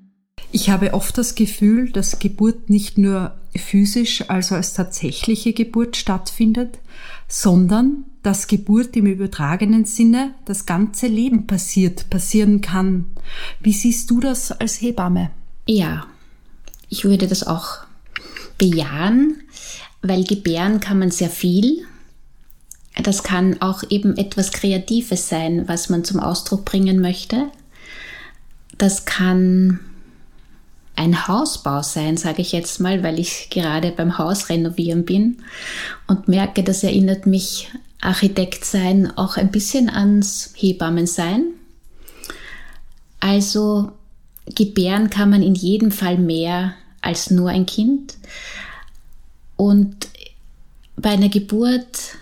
Ich 0.50 0.70
habe 0.70 0.94
oft 0.94 1.18
das 1.18 1.34
Gefühl, 1.34 1.90
dass 1.90 2.20
Geburt 2.20 2.70
nicht 2.70 2.96
nur 2.96 3.34
physisch, 3.56 4.28
also 4.28 4.54
als 4.54 4.72
tatsächliche 4.72 5.52
Geburt 5.52 5.96
stattfindet, 5.96 6.78
sondern 7.28 8.04
dass 8.22 8.46
Geburt 8.46 8.96
im 8.96 9.06
übertragenen 9.06 9.84
Sinne 9.84 10.34
das 10.44 10.64
ganze 10.64 11.08
Leben 11.08 11.46
passiert, 11.46 12.08
passieren 12.08 12.60
kann. 12.60 13.06
Wie 13.60 13.72
siehst 13.72 14.10
du 14.10 14.20
das 14.20 14.52
als 14.52 14.80
Hebamme? 14.80 15.30
Ja, 15.66 16.06
ich 16.94 17.04
würde 17.04 17.26
das 17.26 17.44
auch 17.44 17.78
bejahen, 18.56 19.42
weil 20.00 20.22
gebären 20.22 20.78
kann 20.78 21.00
man 21.00 21.10
sehr 21.10 21.28
viel. 21.28 21.84
Das 23.02 23.24
kann 23.24 23.60
auch 23.60 23.82
eben 23.90 24.16
etwas 24.16 24.52
Kreatives 24.52 25.28
sein, 25.28 25.66
was 25.66 25.90
man 25.90 26.04
zum 26.04 26.20
Ausdruck 26.20 26.64
bringen 26.64 27.00
möchte. 27.00 27.48
Das 28.78 29.06
kann 29.06 29.80
ein 30.94 31.26
Hausbau 31.26 31.82
sein, 31.82 32.16
sage 32.16 32.42
ich 32.42 32.52
jetzt 32.52 32.78
mal, 32.78 33.02
weil 33.02 33.18
ich 33.18 33.48
gerade 33.50 33.90
beim 33.90 34.16
Haus 34.16 34.48
renovieren 34.48 35.04
bin 35.04 35.38
und 36.06 36.28
merke, 36.28 36.62
das 36.62 36.84
erinnert 36.84 37.26
mich 37.26 37.72
Architekt 38.00 38.64
sein 38.64 39.10
auch 39.18 39.36
ein 39.36 39.50
bisschen 39.50 39.90
ans 39.90 40.52
Hebammen 40.54 41.08
sein. 41.08 41.54
Also 43.18 43.90
gebären 44.54 45.10
kann 45.10 45.30
man 45.30 45.42
in 45.42 45.56
jedem 45.56 45.90
Fall 45.90 46.18
mehr 46.18 46.74
als 47.04 47.30
nur 47.30 47.50
ein 47.50 47.66
Kind. 47.66 48.16
Und 49.56 50.08
bei 50.96 51.10
einer 51.10 51.28
Geburt 51.28 52.16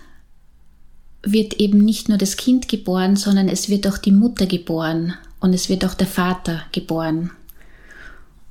wird 1.23 1.53
eben 1.55 1.79
nicht 1.79 2.09
nur 2.09 2.17
das 2.17 2.37
Kind 2.37 2.67
geboren, 2.67 3.15
sondern 3.15 3.47
es 3.47 3.69
wird 3.69 3.87
auch 3.87 3.97
die 3.97 4.11
Mutter 4.11 4.45
geboren 4.45 5.13
und 5.39 5.53
es 5.53 5.69
wird 5.69 5.85
auch 5.85 5.93
der 5.93 6.07
Vater 6.07 6.63
geboren. 6.71 7.31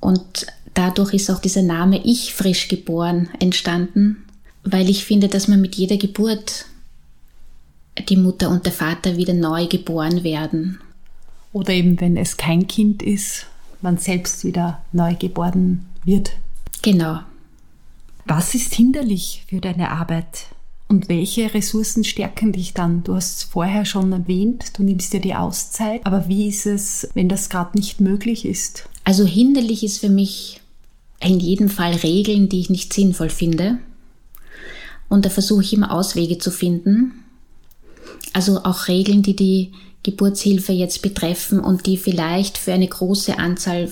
Und 0.00 0.46
dadurch 0.74 1.12
ist 1.12 1.30
auch 1.30 1.40
dieser 1.40 1.62
Name 1.62 2.02
Ich 2.04 2.32
frisch 2.32 2.68
geboren 2.68 3.28
entstanden, 3.38 4.24
weil 4.64 4.88
ich 4.88 5.04
finde, 5.04 5.28
dass 5.28 5.48
man 5.48 5.60
mit 5.60 5.74
jeder 5.74 5.96
Geburt 5.98 6.64
die 8.08 8.16
Mutter 8.16 8.48
und 8.48 8.64
der 8.64 8.72
Vater 8.72 9.18
wieder 9.18 9.34
neu 9.34 9.66
geboren 9.66 10.24
werden. 10.24 10.80
Oder 11.52 11.74
eben, 11.74 12.00
wenn 12.00 12.16
es 12.16 12.38
kein 12.38 12.66
Kind 12.66 13.02
ist, 13.02 13.46
man 13.82 13.98
selbst 13.98 14.44
wieder 14.44 14.82
neu 14.92 15.14
geboren 15.14 15.86
wird. 16.04 16.32
Genau. 16.82 17.20
Was 18.24 18.54
ist 18.54 18.74
hinderlich 18.74 19.44
für 19.48 19.60
deine 19.60 19.90
Arbeit? 19.90 20.46
Und 20.88 21.08
welche 21.08 21.54
Ressourcen 21.54 22.04
stärken 22.04 22.52
dich 22.52 22.74
dann? 22.74 23.02
Du 23.02 23.14
hast 23.14 23.38
es 23.38 23.42
vorher 23.44 23.84
schon 23.84 24.12
erwähnt, 24.12 24.78
du 24.78 24.82
nimmst 24.82 25.12
dir 25.12 25.20
die 25.20 25.34
Auszeit. 25.34 26.04
Aber 26.04 26.28
wie 26.28 26.48
ist 26.48 26.66
es, 26.66 27.08
wenn 27.14 27.28
das 27.28 27.48
gerade 27.48 27.78
nicht 27.78 28.00
möglich 28.00 28.44
ist? 28.44 28.88
Also 29.04 29.24
hinderlich 29.24 29.84
ist 29.84 29.98
für 29.98 30.10
mich 30.10 30.60
in 31.20 31.40
jedem 31.40 31.68
Fall 31.68 31.94
Regeln, 31.94 32.48
die 32.48 32.60
ich 32.60 32.70
nicht 32.70 32.92
sinnvoll 32.92 33.30
finde. 33.30 33.78
Und 35.08 35.24
da 35.24 35.30
versuche 35.30 35.62
ich 35.62 35.72
immer 35.72 35.92
Auswege 35.92 36.38
zu 36.38 36.50
finden. 36.50 37.24
Also 38.32 38.64
auch 38.64 38.88
Regeln, 38.88 39.22
die 39.22 39.36
die 39.36 39.72
Geburtshilfe 40.02 40.72
jetzt 40.72 41.02
betreffen 41.02 41.60
und 41.60 41.86
die 41.86 41.96
vielleicht 41.96 42.58
für 42.58 42.72
eine 42.72 42.88
große 42.88 43.38
Anzahl 43.38 43.88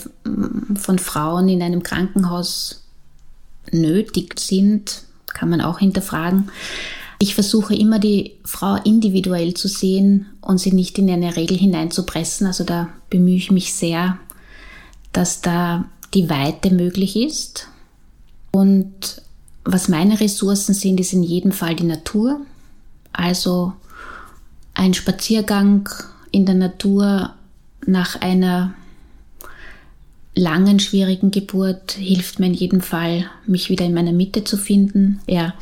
von 0.75 0.99
Frauen 0.99 1.49
in 1.49 1.63
einem 1.63 1.83
Krankenhaus 1.83 2.85
nötig 3.71 4.39
sind, 4.41 5.03
kann 5.29 5.51
man 5.51 5.61
auch 5.61 5.79
hinterfragen. 5.79 6.51
Ich 7.19 7.35
versuche 7.35 7.75
immer 7.75 7.99
die 7.99 8.33
Frau 8.45 8.77
individuell 8.83 9.55
zu 9.55 9.69
sehen 9.69 10.27
und 10.41 10.59
sie 10.59 10.73
nicht 10.73 10.99
in 10.99 11.11
eine 11.11 11.37
Regel 11.37 11.57
hineinzupressen. 11.57 12.47
Also 12.47 12.65
da 12.65 12.89
bemühe 13.11 13.37
ich 13.37 13.51
mich 13.51 13.75
sehr, 13.75 14.19
dass 15.13 15.43
da 15.43 15.85
die 16.15 16.31
Weite 16.31 16.73
möglich 16.73 17.17
ist. 17.17 17.69
Und 18.51 19.23
was 19.65 19.89
meine 19.89 20.19
Ressourcen 20.19 20.75
sind, 20.75 20.99
ist 20.99 21.13
in 21.13 21.23
jedem 21.23 21.53
Fall 21.53 21.77
die 21.77 21.85
Natur. 21.85 22.41
Also 23.13 23.75
ein 24.75 24.95
Spaziergang 24.95 25.89
in 26.31 26.47
der 26.47 26.55
Natur 26.55 27.35
nach 27.87 28.21
einer 28.21 28.75
langen, 30.35 30.81
schwierigen 30.81 31.31
Geburt 31.31 31.93
hilft 31.93 32.39
mir 32.39 32.47
in 32.47 32.55
jedem 32.55 32.81
Fall, 32.81 33.27
mich 33.47 33.69
wieder 33.69 33.85
in 33.85 33.95
meiner 33.95 34.13
Mitte 34.13 34.45
zu 34.45 34.57
finden. 34.57 35.21
Ja, 35.27 35.55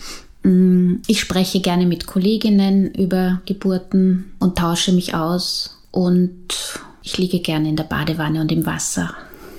mm, 0.42 0.96
ich 1.06 1.20
spreche 1.20 1.60
gerne 1.60 1.86
mit 1.86 2.06
Kolleginnen 2.06 2.94
über 2.94 3.40
Geburten 3.46 4.32
und 4.38 4.58
tausche 4.58 4.92
mich 4.92 5.14
aus 5.14 5.78
und 5.90 6.34
ich 7.02 7.18
liege 7.18 7.40
gerne 7.40 7.68
in 7.68 7.76
der 7.76 7.84
Badewanne 7.84 8.40
und 8.40 8.52
im 8.52 8.66
Wasser. 8.66 9.14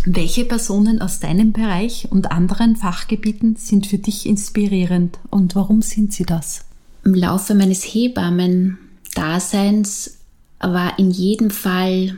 Welche 0.05 0.45
Personen 0.45 1.01
aus 1.01 1.19
deinem 1.19 1.51
Bereich 1.51 2.07
und 2.09 2.31
anderen 2.31 2.77
Fachgebieten 2.77 3.57
sind 3.57 3.87
für 3.87 3.97
dich 3.97 4.25
inspirierend 4.25 5.19
und 5.29 5.55
warum 5.55 5.81
sind 5.81 6.13
sie 6.13 6.25
das? 6.25 6.65
Im 7.03 7.13
Laufe 7.13 7.53
meines 7.53 7.83
Hebammen 7.83 8.77
Daseins 9.15 10.19
war 10.59 10.97
in 10.99 11.11
jedem 11.11 11.51
Fall, 11.51 12.17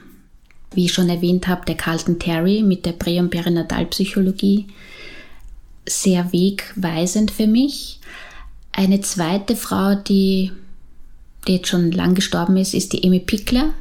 wie 0.74 0.86
ich 0.86 0.94
schon 0.94 1.10
erwähnt 1.10 1.48
habe, 1.48 1.66
der 1.66 1.76
Carlton 1.76 2.20
Terry 2.20 2.64
mit 2.64 2.86
der 2.86 2.94
Prä- 2.94 3.20
und 3.20 3.30
Perinatalpsychologie 3.30 4.68
sehr 5.88 6.32
wegweisend 6.32 7.32
für 7.32 7.48
mich. 7.48 8.00
Eine 8.72 9.02
zweite 9.02 9.56
Frau, 9.56 9.96
die, 9.96 10.52
die 11.48 11.56
jetzt 11.56 11.68
schon 11.68 11.92
lang 11.92 12.16
gestorben 12.16 12.58
ist, 12.58 12.74
ist 12.74 12.94
die 12.94 13.04
Amy 13.04 13.20
Pickler, 13.20 13.74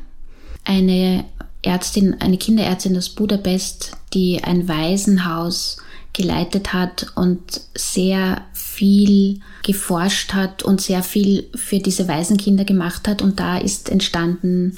eine 0.64 1.24
Ärztin, 1.62 2.16
eine 2.20 2.38
Kinderärztin 2.38 2.96
aus 2.96 3.10
Budapest, 3.10 3.92
die 4.14 4.42
ein 4.42 4.66
Waisenhaus 4.66 5.76
geleitet 6.12 6.72
hat 6.72 7.06
und 7.14 7.60
sehr 7.74 8.42
viel 8.52 9.40
geforscht 9.62 10.34
hat 10.34 10.62
und 10.62 10.80
sehr 10.80 11.02
viel 11.02 11.48
für 11.54 11.78
diese 11.78 12.08
Waisenkinder 12.08 12.64
gemacht 12.64 13.06
hat. 13.06 13.22
Und 13.22 13.38
da 13.38 13.58
ist 13.58 13.88
entstanden 13.88 14.76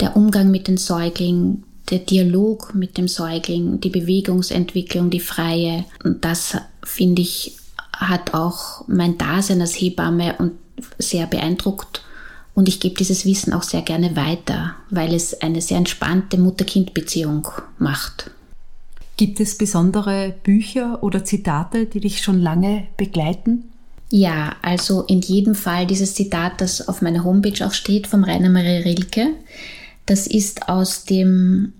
der 0.00 0.16
Umgang 0.16 0.50
mit 0.50 0.68
den 0.68 0.76
Säuglingen, 0.76 1.64
der 1.90 1.98
Dialog 2.00 2.74
mit 2.74 2.98
dem 2.98 3.08
Säugling, 3.08 3.80
die 3.80 3.90
Bewegungsentwicklung, 3.90 5.10
die 5.10 5.20
freie. 5.20 5.84
Und 6.04 6.24
das, 6.24 6.56
finde 6.82 7.22
ich, 7.22 7.56
hat 7.92 8.34
auch 8.34 8.86
mein 8.88 9.18
Dasein 9.18 9.60
als 9.60 9.74
Hebamme 9.74 10.36
und 10.38 10.52
sehr 10.98 11.26
beeindruckt. 11.26 12.02
Und 12.54 12.68
ich 12.68 12.80
gebe 12.80 12.96
dieses 12.96 13.24
Wissen 13.26 13.52
auch 13.52 13.62
sehr 13.62 13.82
gerne 13.82 14.16
weiter, 14.16 14.76
weil 14.90 15.14
es 15.14 15.40
eine 15.42 15.60
sehr 15.60 15.76
entspannte 15.76 16.38
Mutter-Kind-Beziehung 16.38 17.48
macht. 17.78 18.30
Gibt 19.16 19.40
es 19.40 19.56
besondere 19.56 20.34
Bücher 20.42 21.02
oder 21.02 21.24
Zitate, 21.24 21.86
die 21.86 22.00
dich 22.00 22.22
schon 22.22 22.40
lange 22.40 22.86
begleiten? 22.96 23.64
Ja, 24.10 24.54
also 24.62 25.02
in 25.02 25.20
jedem 25.20 25.54
Fall 25.54 25.86
dieses 25.86 26.14
Zitat, 26.14 26.60
das 26.60 26.86
auf 26.86 27.02
meiner 27.02 27.24
Homepage 27.24 27.66
auch 27.66 27.72
steht, 27.72 28.06
vom 28.06 28.24
Rainer 28.24 28.50
Maria 28.50 28.80
Rilke. 28.80 29.28
Das 30.04 30.26
ist 30.26 30.68
aus 30.68 31.04
dem 31.04 31.72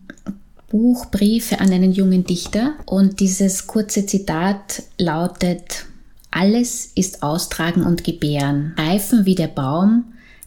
Buch 0.68 1.06
Briefe 1.06 1.60
an 1.60 1.70
einen 1.72 1.92
jungen 1.92 2.24
Dichter 2.24 2.74
und 2.86 3.20
dieses 3.20 3.66
kurze 3.66 4.06
Zitat 4.06 4.82
lautet, 4.98 5.86
alles 6.30 6.90
ist 6.94 7.22
Austragen 7.22 7.84
und 7.84 8.02
Gebären, 8.02 8.74
reifen 8.76 9.26
wie 9.26 9.36
der 9.36 9.46
Baum, 9.46 10.04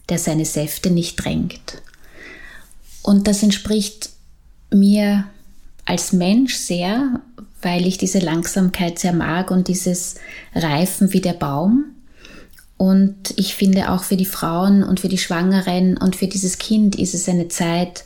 der 0.08 0.18
seine 0.18 0.44
Säfte 0.44 0.90
nicht 0.90 1.24
drängt. 1.24 1.80
Und 3.02 3.26
das 3.26 3.42
entspricht 3.42 4.10
mir 4.72 5.24
als 5.84 6.12
Mensch 6.12 6.54
sehr, 6.54 7.20
weil 7.62 7.86
ich 7.86 7.98
diese 7.98 8.18
Langsamkeit 8.18 8.98
sehr 8.98 9.12
mag 9.12 9.50
und 9.50 9.68
dieses 9.68 10.16
Reifen 10.54 11.12
wie 11.12 11.20
der 11.20 11.34
Baum. 11.34 11.86
Und 12.76 13.34
ich 13.36 13.54
finde 13.54 13.90
auch 13.90 14.04
für 14.04 14.16
die 14.16 14.24
Frauen 14.24 14.82
und 14.82 15.00
für 15.00 15.08
die 15.08 15.18
Schwangeren 15.18 15.98
und 15.98 16.16
für 16.16 16.28
dieses 16.28 16.58
Kind 16.58 16.96
ist 16.96 17.14
es 17.14 17.28
eine 17.28 17.48
Zeit, 17.48 18.04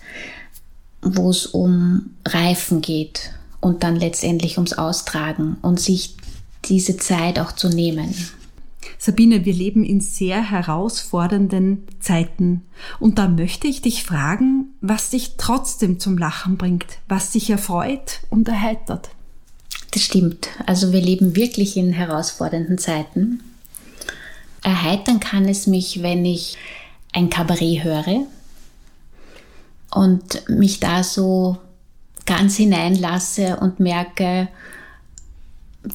wo 1.00 1.30
es 1.30 1.46
um 1.46 2.10
Reifen 2.26 2.80
geht 2.80 3.30
und 3.60 3.84
dann 3.84 3.96
letztendlich 3.96 4.56
ums 4.56 4.72
Austragen 4.72 5.58
und 5.62 5.78
sich 5.78 6.16
diese 6.64 6.96
Zeit 6.96 7.38
auch 7.38 7.52
zu 7.52 7.68
nehmen. 7.68 8.14
Sabine, 8.98 9.44
wir 9.44 9.52
leben 9.52 9.84
in 9.84 10.00
sehr 10.00 10.50
herausfordernden 10.50 11.86
Zeiten. 12.00 12.62
Und 13.00 13.18
da 13.18 13.28
möchte 13.28 13.66
ich 13.66 13.82
dich 13.82 14.04
fragen, 14.04 14.74
was 14.80 15.10
dich 15.10 15.36
trotzdem 15.36 16.00
zum 16.00 16.18
Lachen 16.18 16.56
bringt, 16.56 16.98
was 17.08 17.30
dich 17.30 17.50
erfreut 17.50 18.20
und 18.30 18.48
erheitert. 18.48 19.10
Das 19.92 20.02
stimmt. 20.02 20.48
Also 20.66 20.92
wir 20.92 21.00
leben 21.00 21.36
wirklich 21.36 21.76
in 21.76 21.92
herausfordernden 21.92 22.78
Zeiten. 22.78 23.40
Erheitern 24.62 25.20
kann 25.20 25.48
es 25.48 25.66
mich, 25.66 26.02
wenn 26.02 26.24
ich 26.24 26.56
ein 27.12 27.30
Kabarett 27.30 27.84
höre 27.84 28.26
und 29.90 30.48
mich 30.48 30.80
da 30.80 31.04
so 31.04 31.58
ganz 32.26 32.56
hineinlasse 32.56 33.58
und 33.58 33.80
merke, 33.80 34.48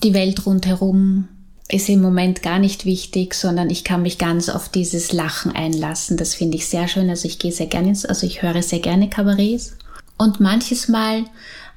die 0.03 0.13
Welt 0.13 0.45
rundherum 0.45 1.27
ist 1.71 1.87
im 1.87 2.01
Moment 2.01 2.41
gar 2.41 2.59
nicht 2.59 2.85
wichtig, 2.85 3.35
sondern 3.35 3.69
ich 3.69 3.83
kann 3.83 4.01
mich 4.01 4.17
ganz 4.17 4.49
auf 4.49 4.69
dieses 4.69 5.13
Lachen 5.13 5.55
einlassen. 5.55 6.17
Das 6.17 6.33
finde 6.33 6.57
ich 6.57 6.67
sehr 6.67 6.87
schön. 6.87 7.09
Also 7.09 7.27
ich 7.27 7.37
gehe 7.37 7.51
sehr 7.51 7.67
gerne 7.67 7.89
ins, 7.89 8.05
also 8.05 8.25
ich 8.25 8.41
höre 8.41 8.61
sehr 8.63 8.79
gerne 8.79 9.09
Kabarets. 9.09 9.77
Und 10.17 10.39
manches 10.39 10.87
Mal 10.87 11.25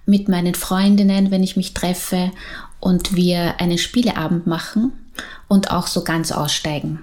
mit 0.06 0.28
meinen 0.28 0.54
Freundinnen, 0.54 1.30
wenn 1.30 1.42
ich 1.42 1.56
mich 1.56 1.74
treffe 1.74 2.32
und 2.80 3.14
wir 3.14 3.60
einen 3.60 3.78
Spieleabend 3.78 4.46
machen 4.46 4.92
und 5.46 5.70
auch 5.70 5.86
so 5.86 6.02
ganz 6.02 6.32
aussteigen 6.32 7.00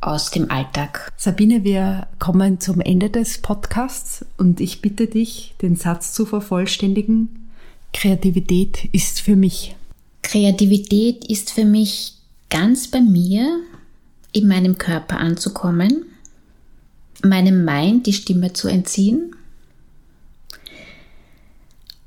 aus 0.00 0.32
dem 0.32 0.50
Alltag. 0.50 1.10
Sabine, 1.16 1.62
wir 1.62 2.08
kommen 2.18 2.60
zum 2.60 2.80
Ende 2.80 3.08
des 3.08 3.38
Podcasts 3.38 4.26
und 4.36 4.60
ich 4.60 4.82
bitte 4.82 5.06
dich, 5.06 5.54
den 5.62 5.76
Satz 5.76 6.12
zu 6.12 6.26
vervollständigen. 6.26 7.48
Kreativität 7.94 8.86
ist 8.92 9.20
für 9.20 9.36
mich. 9.36 9.76
Kreativität 10.22 11.24
ist 11.24 11.52
für 11.52 11.64
mich 11.64 12.14
ganz 12.52 12.86
bei 12.88 13.00
mir, 13.00 13.62
in 14.30 14.46
meinem 14.46 14.76
Körper 14.76 15.16
anzukommen, 15.16 16.04
meinem 17.24 17.64
Mind 17.64 18.06
die 18.06 18.12
Stimme 18.12 18.52
zu 18.52 18.68
entziehen 18.68 19.34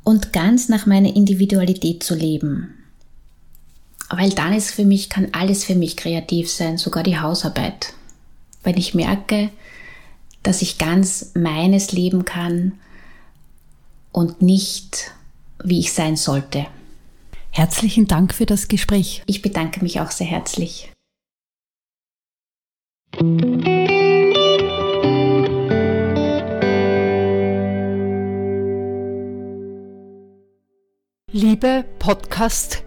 und 0.04 0.34
ganz 0.34 0.70
nach 0.70 0.86
meiner 0.86 1.16
Individualität 1.16 2.04
zu 2.04 2.14
leben. 2.14 2.76
Weil 4.10 4.30
dann 4.30 4.54
ist 4.54 4.70
für 4.70 4.86
mich, 4.86 5.10
kann 5.10 5.30
alles 5.32 5.66
für 5.66 5.74
mich 5.74 5.98
kreativ 5.98 6.52
sein, 6.52 6.78
sogar 6.78 7.02
die 7.02 7.18
Hausarbeit. 7.18 7.94
Wenn 8.62 8.78
ich 8.78 8.94
merke, 8.94 9.50
dass 10.44 10.62
ich 10.62 10.78
ganz 10.78 11.32
meines 11.34 11.92
leben 11.92 12.24
kann 12.24 12.74
und 14.12 14.44
nicht, 14.44 15.12
wie 15.64 15.80
ich 15.80 15.92
sein 15.92 16.18
sollte. 16.18 16.68
Herzlichen 17.58 18.06
Dank 18.06 18.34
für 18.34 18.46
das 18.46 18.68
Gespräch. 18.68 19.24
Ich 19.28 19.42
bedanke 19.42 19.82
mich 19.82 20.02
auch 20.02 20.12
sehr 20.12 20.28
herzlich. 20.28 20.92
Liebe 31.32 31.86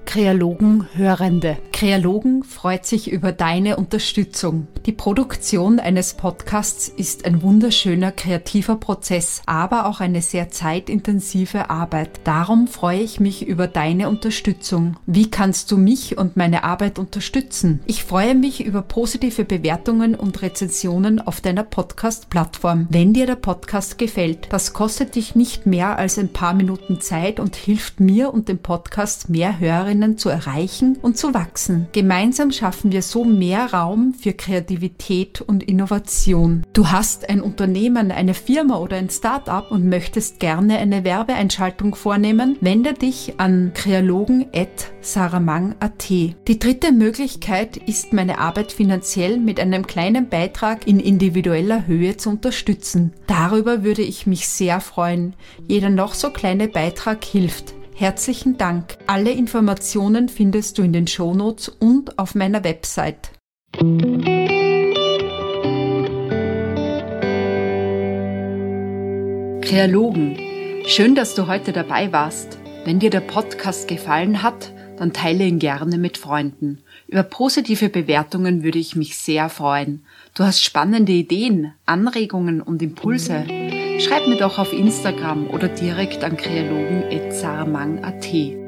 Podcast-Kreologen-Hörende, 0.08 1.58
Kreologen 1.70 2.42
freut 2.42 2.86
sich 2.86 3.12
über 3.12 3.30
deine 3.30 3.76
Unterstützung. 3.76 4.66
Die 4.86 4.92
Produktion 4.92 5.78
eines 5.78 6.14
Podcasts 6.14 6.88
ist 6.88 7.26
ein 7.26 7.42
wunderschöner 7.42 8.10
kreativer 8.10 8.76
Prozess, 8.76 9.42
aber 9.44 9.86
auch 9.86 10.00
eine 10.00 10.22
sehr 10.22 10.48
zeitintensive 10.48 11.68
Arbeit. 11.68 12.20
Darum 12.24 12.68
freue 12.68 13.00
ich 13.00 13.20
mich 13.20 13.46
über 13.46 13.66
deine 13.66 14.08
Unterstützung. 14.08 14.96
Wie 15.04 15.30
kannst 15.30 15.70
du 15.70 15.76
mich 15.76 16.16
und 16.16 16.38
meine 16.38 16.64
Arbeit 16.64 16.98
unterstützen? 16.98 17.80
Ich 17.84 18.02
freue 18.02 18.34
mich 18.34 18.64
über 18.64 18.80
positive 18.80 19.44
Bewertungen 19.44 20.14
und 20.14 20.40
Rezensionen 20.40 21.20
auf 21.20 21.42
deiner 21.42 21.64
Podcast-Plattform. 21.64 22.86
Wenn 22.88 23.12
dir 23.12 23.26
der 23.26 23.36
Podcast 23.36 23.98
gefällt, 23.98 24.48
das 24.50 24.72
kostet 24.72 25.16
dich 25.16 25.34
nicht 25.34 25.66
mehr 25.66 25.98
als 25.98 26.18
ein 26.18 26.32
paar 26.32 26.54
Minuten 26.54 27.02
Zeit 27.02 27.38
und 27.38 27.56
hilft 27.56 28.00
mir 28.00 28.32
und 28.32 28.48
dem 28.48 28.58
Podcast 28.58 29.28
mehr 29.28 29.58
Hörerinnen 29.60 29.97
zu 30.16 30.28
erreichen 30.28 30.98
und 31.02 31.16
zu 31.16 31.34
wachsen. 31.34 31.88
Gemeinsam 31.92 32.52
schaffen 32.52 32.92
wir 32.92 33.02
so 33.02 33.24
mehr 33.24 33.72
Raum 33.72 34.14
für 34.14 34.32
Kreativität 34.32 35.40
und 35.40 35.62
Innovation. 35.62 36.64
Du 36.72 36.90
hast 36.90 37.28
ein 37.28 37.40
Unternehmen, 37.40 38.12
eine 38.12 38.34
Firma 38.34 38.78
oder 38.78 38.96
ein 38.96 39.10
Startup 39.10 39.70
und 39.70 39.88
möchtest 39.88 40.40
gerne 40.40 40.78
eine 40.78 41.04
Werbeeinschaltung 41.04 41.94
vornehmen, 41.94 42.56
wende 42.60 42.94
dich 42.94 43.34
an 43.38 43.72
kreologen.saramang.at. 43.74 46.08
Die 46.08 46.58
dritte 46.58 46.92
Möglichkeit 46.92 47.76
ist, 47.76 48.12
meine 48.12 48.38
Arbeit 48.38 48.72
finanziell 48.72 49.38
mit 49.38 49.60
einem 49.60 49.86
kleinen 49.86 50.28
Beitrag 50.28 50.86
in 50.86 51.00
individueller 51.00 51.86
Höhe 51.86 52.16
zu 52.16 52.30
unterstützen. 52.30 53.12
Darüber 53.26 53.82
würde 53.82 54.02
ich 54.02 54.26
mich 54.26 54.48
sehr 54.48 54.80
freuen. 54.80 55.34
Jeder 55.66 55.90
noch 55.90 56.14
so 56.14 56.30
kleine 56.30 56.68
Beitrag 56.68 57.24
hilft. 57.24 57.74
Herzlichen 57.98 58.56
Dank. 58.58 58.96
Alle 59.08 59.32
Informationen 59.32 60.28
findest 60.28 60.78
du 60.78 60.82
in 60.82 60.92
den 60.92 61.08
Shownotes 61.08 61.68
und 61.68 62.16
auf 62.16 62.36
meiner 62.36 62.62
Website. 62.62 63.32
Kreologen, 69.62 70.38
schön, 70.86 71.16
dass 71.16 71.34
du 71.34 71.48
heute 71.48 71.72
dabei 71.72 72.12
warst. 72.12 72.60
Wenn 72.84 73.00
dir 73.00 73.10
der 73.10 73.18
Podcast 73.18 73.88
gefallen 73.88 74.44
hat, 74.44 74.72
dann 74.96 75.12
teile 75.12 75.44
ihn 75.44 75.58
gerne 75.58 75.98
mit 75.98 76.18
Freunden. 76.18 76.78
Über 77.08 77.24
positive 77.24 77.88
Bewertungen 77.88 78.62
würde 78.62 78.78
ich 78.78 78.94
mich 78.94 79.16
sehr 79.16 79.48
freuen. 79.48 80.04
Du 80.36 80.44
hast 80.44 80.62
spannende 80.62 81.10
Ideen, 81.10 81.72
Anregungen 81.84 82.62
und 82.62 82.80
Impulse 82.80 83.44
Schreib 83.98 84.28
mir 84.28 84.36
doch 84.36 84.58
auf 84.58 84.72
Instagram 84.72 85.50
oder 85.50 85.68
direkt 85.68 86.22
an 86.22 86.36
kreologen.zarmang.at. 86.36 88.67